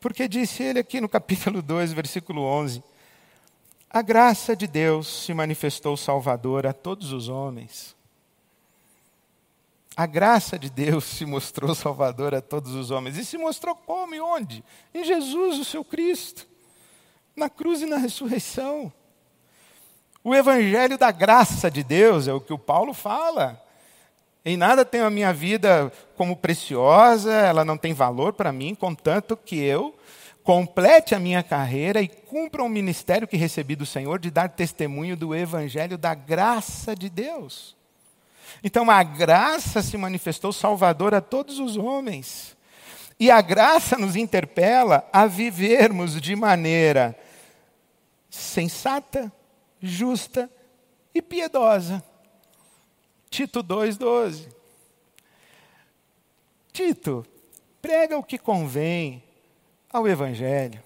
Porque 0.00 0.26
disse 0.26 0.62
ele 0.62 0.80
aqui 0.80 1.00
no 1.00 1.08
capítulo 1.08 1.60
2, 1.62 1.92
versículo 1.92 2.42
11: 2.42 2.82
A 3.88 4.02
graça 4.02 4.56
de 4.56 4.66
Deus 4.66 5.24
se 5.24 5.32
manifestou 5.32 5.96
salvador 5.96 6.66
a 6.66 6.72
todos 6.72 7.12
os 7.12 7.28
homens. 7.28 7.94
A 9.94 10.06
graça 10.06 10.58
de 10.58 10.70
Deus 10.70 11.04
se 11.04 11.26
mostrou 11.26 11.74
salvador 11.74 12.34
a 12.34 12.40
todos 12.40 12.74
os 12.74 12.90
homens. 12.90 13.18
E 13.18 13.24
se 13.24 13.36
mostrou 13.36 13.76
como 13.76 14.14
e 14.14 14.20
onde? 14.20 14.64
Em 14.94 15.04
Jesus, 15.04 15.58
o 15.58 15.64
seu 15.64 15.84
Cristo, 15.84 16.48
na 17.36 17.50
cruz 17.50 17.82
e 17.82 17.86
na 17.86 17.98
ressurreição. 17.98 18.90
O 20.24 20.34
evangelho 20.34 20.96
da 20.96 21.10
graça 21.10 21.70
de 21.70 21.82
Deus 21.82 22.26
é 22.26 22.32
o 22.32 22.40
que 22.40 22.52
o 22.52 22.58
Paulo 22.58 22.94
fala. 22.94 23.61
Em 24.44 24.56
nada 24.56 24.84
tenho 24.84 25.06
a 25.06 25.10
minha 25.10 25.32
vida 25.32 25.92
como 26.16 26.36
preciosa, 26.36 27.32
ela 27.32 27.64
não 27.64 27.76
tem 27.76 27.94
valor 27.94 28.32
para 28.32 28.52
mim, 28.52 28.74
contanto 28.74 29.36
que 29.36 29.56
eu 29.56 29.94
complete 30.42 31.14
a 31.14 31.20
minha 31.20 31.42
carreira 31.42 32.02
e 32.02 32.08
cumpra 32.08 32.64
o 32.64 32.68
ministério 32.68 33.28
que 33.28 33.36
recebi 33.36 33.76
do 33.76 33.86
Senhor 33.86 34.18
de 34.18 34.30
dar 34.30 34.48
testemunho 34.48 35.16
do 35.16 35.34
evangelho 35.34 35.96
da 35.96 36.14
graça 36.14 36.96
de 36.96 37.08
Deus. 37.08 37.76
Então 38.64 38.90
a 38.90 39.02
graça 39.02 39.82
se 39.82 39.96
manifestou 39.96 40.52
salvadora 40.52 41.18
a 41.18 41.22
todos 41.22 41.58
os 41.58 41.76
homens. 41.76 42.56
E 43.18 43.30
a 43.30 43.40
graça 43.40 43.96
nos 43.96 44.16
interpela 44.16 45.08
a 45.12 45.26
vivermos 45.26 46.20
de 46.20 46.34
maneira 46.34 47.16
sensata, 48.28 49.32
justa 49.80 50.50
e 51.14 51.22
piedosa. 51.22 52.02
Tito 53.32 53.64
2,12. 53.64 54.46
Tito, 56.70 57.26
prega 57.80 58.18
o 58.18 58.22
que 58.22 58.36
convém 58.36 59.24
ao 59.90 60.06
Evangelho. 60.06 60.82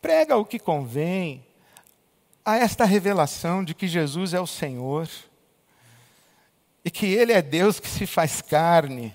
Prega 0.00 0.34
o 0.38 0.46
que 0.46 0.58
convém 0.58 1.44
a 2.42 2.56
esta 2.56 2.86
revelação 2.86 3.62
de 3.62 3.74
que 3.74 3.86
Jesus 3.86 4.32
é 4.32 4.40
o 4.40 4.46
Senhor 4.46 5.06
e 6.82 6.90
que 6.90 7.04
Ele 7.04 7.34
é 7.34 7.42
Deus 7.42 7.78
que 7.78 7.88
se 7.88 8.06
faz 8.06 8.40
carne 8.40 9.14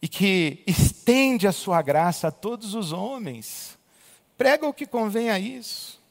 e 0.00 0.08
que 0.08 0.64
estende 0.66 1.46
a 1.46 1.52
sua 1.52 1.82
graça 1.82 2.28
a 2.28 2.32
todos 2.32 2.74
os 2.74 2.90
homens. 2.90 3.78
Prega 4.38 4.66
o 4.66 4.72
que 4.72 4.86
convém 4.86 5.28
a 5.28 5.38
isso. 5.38 6.01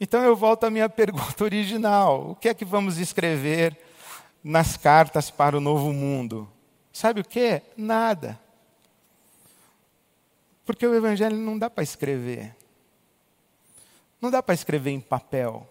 Então 0.00 0.24
eu 0.24 0.34
volto 0.34 0.64
à 0.64 0.70
minha 0.70 0.88
pergunta 0.90 1.44
original: 1.44 2.30
o 2.30 2.34
que 2.34 2.48
é 2.48 2.54
que 2.54 2.64
vamos 2.64 2.96
escrever 2.96 3.78
nas 4.42 4.76
cartas 4.76 5.30
para 5.30 5.56
o 5.56 5.60
novo 5.60 5.92
mundo? 5.92 6.50
Sabe 6.92 7.20
o 7.20 7.24
que? 7.24 7.62
Nada. 7.76 8.40
Porque 10.64 10.86
o 10.86 10.94
Evangelho 10.94 11.36
não 11.36 11.58
dá 11.58 11.68
para 11.68 11.82
escrever. 11.82 12.56
Não 14.20 14.30
dá 14.30 14.42
para 14.42 14.54
escrever 14.54 14.90
em 14.90 15.00
papel. 15.00 15.68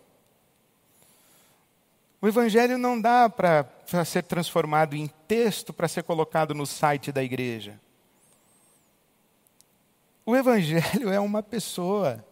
O 2.21 2.27
Evangelho 2.27 2.77
não 2.77 2.99
dá 2.99 3.30
para 3.30 3.65
ser 4.05 4.23
transformado 4.23 4.95
em 4.95 5.07
texto 5.27 5.71
para 5.71 5.88
ser 5.88 6.03
colocado 6.03 6.53
no 6.53 6.65
site 6.65 7.11
da 7.11 7.23
igreja. 7.23 7.80
O 10.25 10.36
Evangelho 10.36 11.09
é 11.13 11.19
uma 11.19 11.41
pessoa 11.41 12.25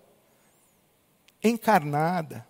encarnada. 1.49 2.45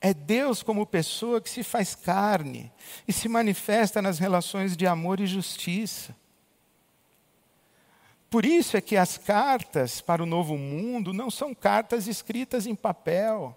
É 0.00 0.14
Deus 0.14 0.62
como 0.62 0.86
pessoa 0.86 1.40
que 1.40 1.50
se 1.50 1.62
faz 1.62 1.94
carne 1.94 2.72
e 3.06 3.12
se 3.12 3.28
manifesta 3.28 4.00
nas 4.00 4.18
relações 4.18 4.76
de 4.76 4.86
amor 4.86 5.20
e 5.20 5.26
justiça. 5.26 6.16
Por 8.30 8.46
isso 8.46 8.76
é 8.76 8.80
que 8.80 8.96
as 8.96 9.18
cartas 9.18 10.00
para 10.00 10.22
o 10.22 10.26
novo 10.26 10.56
mundo 10.56 11.12
não 11.12 11.30
são 11.30 11.54
cartas 11.54 12.06
escritas 12.06 12.64
em 12.64 12.74
papel. 12.74 13.56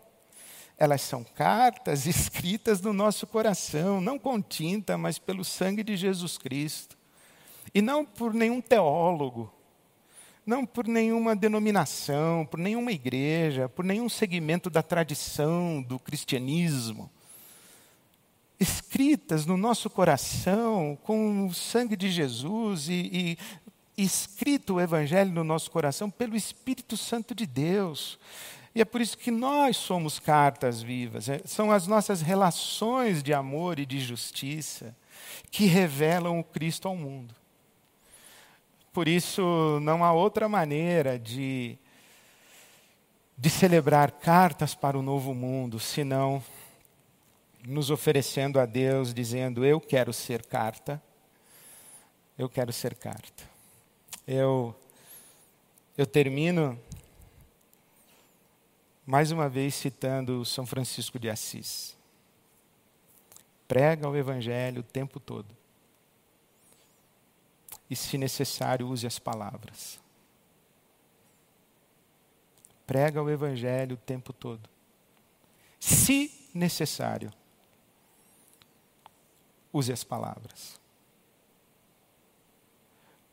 Elas 0.78 1.02
são 1.02 1.24
cartas 1.24 2.08
escritas 2.08 2.82
no 2.82 2.92
nosso 2.92 3.26
coração, 3.26 4.02
não 4.02 4.20
com 4.20 4.42
tinta, 4.42 4.98
mas 4.98 5.20
pelo 5.20 5.46
sangue 5.46 5.84
de 5.84 5.96
Jesus 5.96 6.38
Cristo. 6.38 6.98
E 7.74 7.82
não 7.82 8.04
por 8.04 8.34
nenhum 8.34 8.60
teólogo, 8.60 9.54
não 10.46 10.66
por 10.66 10.88
nenhuma 10.88 11.36
denominação, 11.36 12.46
por 12.46 12.60
nenhuma 12.60 12.92
igreja, 12.92 13.70
por 13.70 13.86
nenhum 13.86 14.10
segmento 14.10 14.70
da 14.70 14.84
tradição 14.84 15.82
do 15.82 15.98
cristianismo. 15.98 17.10
Escritas 18.60 19.46
no 19.46 19.58
nosso 19.58 19.90
coração 19.90 20.98
com 21.04 21.48
o 21.48 21.54
sangue 21.54 21.96
de 21.96 22.10
Jesus 22.10 22.88
e, 22.88 23.38
e 23.98 24.04
escrito 24.04 24.76
o 24.76 24.82
Evangelho 24.82 25.32
no 25.32 25.44
nosso 25.44 25.70
coração 25.72 26.10
pelo 26.10 26.36
Espírito 26.36 26.98
Santo 26.98 27.34
de 27.34 27.46
Deus. 27.46 28.20
E 28.76 28.82
é 28.82 28.86
por 28.86 29.02
isso 29.02 29.18
que 29.18 29.32
nós 29.32 29.78
somos 29.78 30.20
cartas 30.20 30.82
vivas. 30.82 31.30
É, 31.30 31.42
são 31.46 31.72
as 31.72 31.88
nossas 31.88 32.22
relações 32.22 33.22
de 33.22 33.34
amor 33.34 33.80
e 33.80 33.86
de 33.86 34.00
justiça 34.00 34.96
que 35.52 35.66
revelam 35.66 36.40
o 36.40 36.44
Cristo 36.44 36.88
ao 36.88 36.96
mundo. 36.96 37.36
Por 38.94 39.08
isso, 39.08 39.80
não 39.82 40.04
há 40.04 40.14
outra 40.14 40.48
maneira 40.48 41.18
de, 41.18 41.76
de 43.36 43.50
celebrar 43.50 44.12
cartas 44.12 44.76
para 44.76 44.96
o 44.96 45.02
novo 45.02 45.34
mundo, 45.34 45.80
senão 45.80 46.44
nos 47.66 47.90
oferecendo 47.90 48.60
a 48.60 48.68
Deus, 48.68 49.12
dizendo: 49.12 49.66
Eu 49.66 49.82
quero 49.82 50.14
ser 50.14 50.46
carta, 50.46 51.02
eu 52.38 52.48
quero 52.48 52.72
ser 52.72 52.94
carta. 52.94 53.44
Eu, 54.28 54.76
eu 55.98 56.06
termino 56.06 56.80
mais 59.08 59.32
uma 59.32 59.50
vez 59.50 59.74
citando 59.74 60.46
São 60.46 60.68
Francisco 60.68 61.18
de 61.18 61.32
Assis. 61.32 61.98
Prega 63.68 64.08
o 64.08 64.16
Evangelho 64.16 64.82
o 64.82 64.84
tempo 64.84 65.20
todo. 65.20 65.63
E, 67.94 67.96
se 67.96 68.18
necessário, 68.18 68.88
use 68.88 69.06
as 69.06 69.20
palavras. 69.20 70.00
Prega 72.88 73.22
o 73.22 73.30
Evangelho 73.30 73.94
o 73.94 74.00
tempo 74.00 74.34
todo. 74.34 74.68
Se 75.80 76.50
necessário, 76.56 77.32
use 79.72 79.94
as 79.94 80.04
palavras. 80.04 80.82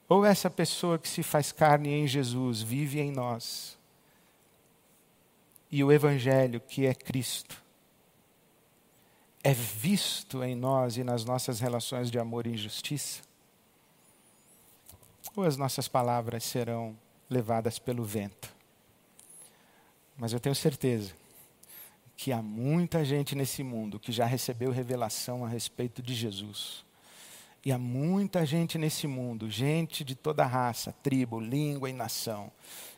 Ou 0.07 0.27
essa 0.27 0.51
pessoa 0.51 0.99
que 0.99 1.09
se 1.09 1.23
faz 1.23 1.51
carne 1.53 1.89
em 1.89 2.07
Jesus 2.07 2.61
vive 2.61 3.01
em 3.01 3.11
nós 3.11 3.79
e 5.71 5.83
o 5.83 5.91
Evangelho, 5.91 6.61
que 6.61 6.85
é 6.85 6.95
Cristo, 6.95 7.65
é 9.43 9.55
visto 9.55 10.45
em 10.45 10.55
nós 10.55 10.99
e 10.99 11.03
nas 11.03 11.25
nossas 11.25 11.61
relações 11.61 12.11
de 12.11 12.19
amor 12.19 12.47
e 12.47 12.59
justiça? 12.59 13.30
Ou 15.37 15.45
as 15.45 15.57
nossas 15.57 15.89
palavras 15.89 16.45
serão 16.45 16.97
levadas 17.28 17.78
pelo 17.78 18.05
vento? 18.05 18.53
Mas 20.16 20.33
eu 20.33 20.41
tenho 20.41 20.55
certeza 20.55 21.14
que 22.16 22.33
há 22.33 22.43
muita 22.43 23.03
gente 23.05 23.35
nesse 23.35 23.62
mundo 23.62 23.99
que 23.99 24.12
já 24.12 24.26
recebeu 24.26 24.70
revelação 24.70 25.45
a 25.45 25.49
respeito 25.49 26.03
de 26.03 26.14
Jesus. 26.14 26.85
E 27.64 27.72
há 27.72 27.78
muita 27.78 28.45
gente 28.45 28.76
nesse 28.76 29.07
mundo, 29.07 29.49
gente 29.51 30.05
de 30.05 30.14
toda 30.14 30.45
raça, 30.45 30.93
tribo, 31.03 31.41
língua 31.41 31.89
e 31.89 31.93
nação, 31.95 32.53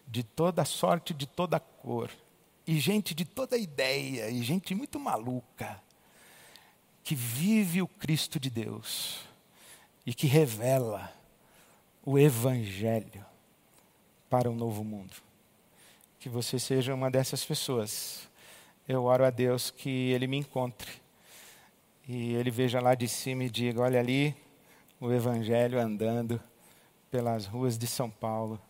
de 0.09 0.23
toda 0.23 0.65
sorte, 0.65 1.15
de 1.15 1.27
toda 1.27 1.61
cor, 1.61 2.11
e 2.67 2.79
gente 2.79 3.15
de 3.15 3.25
toda 3.25 3.57
ideia, 3.57 4.29
e 4.31 4.43
gente 4.43 4.75
muito 4.75 4.99
maluca, 4.99 5.81
que 7.05 7.15
vive 7.15 7.83
o 7.83 7.87
Cristo 7.87 8.41
de 8.41 8.51
Deus 8.51 9.21
e 10.05 10.15
que 10.15 10.27
revela 10.27 11.13
o 12.05 12.19
Evangelho 12.19 13.25
para 14.29 14.51
o 14.51 14.55
novo 14.55 14.83
mundo. 14.83 15.15
Que 16.19 16.29
você 16.29 16.59
seja 16.59 16.95
uma 16.95 17.11
dessas 17.11 17.45
pessoas. 17.45 18.29
Eu 18.89 19.05
oro 19.05 19.25
a 19.25 19.31
Deus 19.31 19.71
que 19.71 20.11
Ele 20.11 20.27
me 20.27 20.37
encontre 20.37 20.91
e 22.09 22.35
Ele 22.35 22.51
veja 22.51 22.81
lá 22.81 22.95
de 22.95 23.09
cima 23.09 23.45
e 23.45 23.51
diga: 23.51 23.81
olha 23.81 24.01
ali 24.01 24.35
o 25.01 25.13
Evangelho 25.13 25.81
andando 25.81 26.41
pelas 27.11 27.47
ruas 27.47 27.77
de 27.77 27.87
São 27.87 28.11
Paulo, 28.11 28.61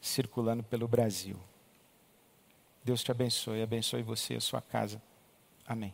circulando 0.00 0.62
pelo 0.62 0.86
Brasil. 0.86 1.36
Deus 2.84 3.02
te 3.02 3.10
abençoe, 3.10 3.62
abençoe 3.62 4.02
você 4.02 4.34
e 4.34 4.36
a 4.36 4.40
sua 4.40 4.60
casa. 4.60 5.00
Amém. 5.66 5.92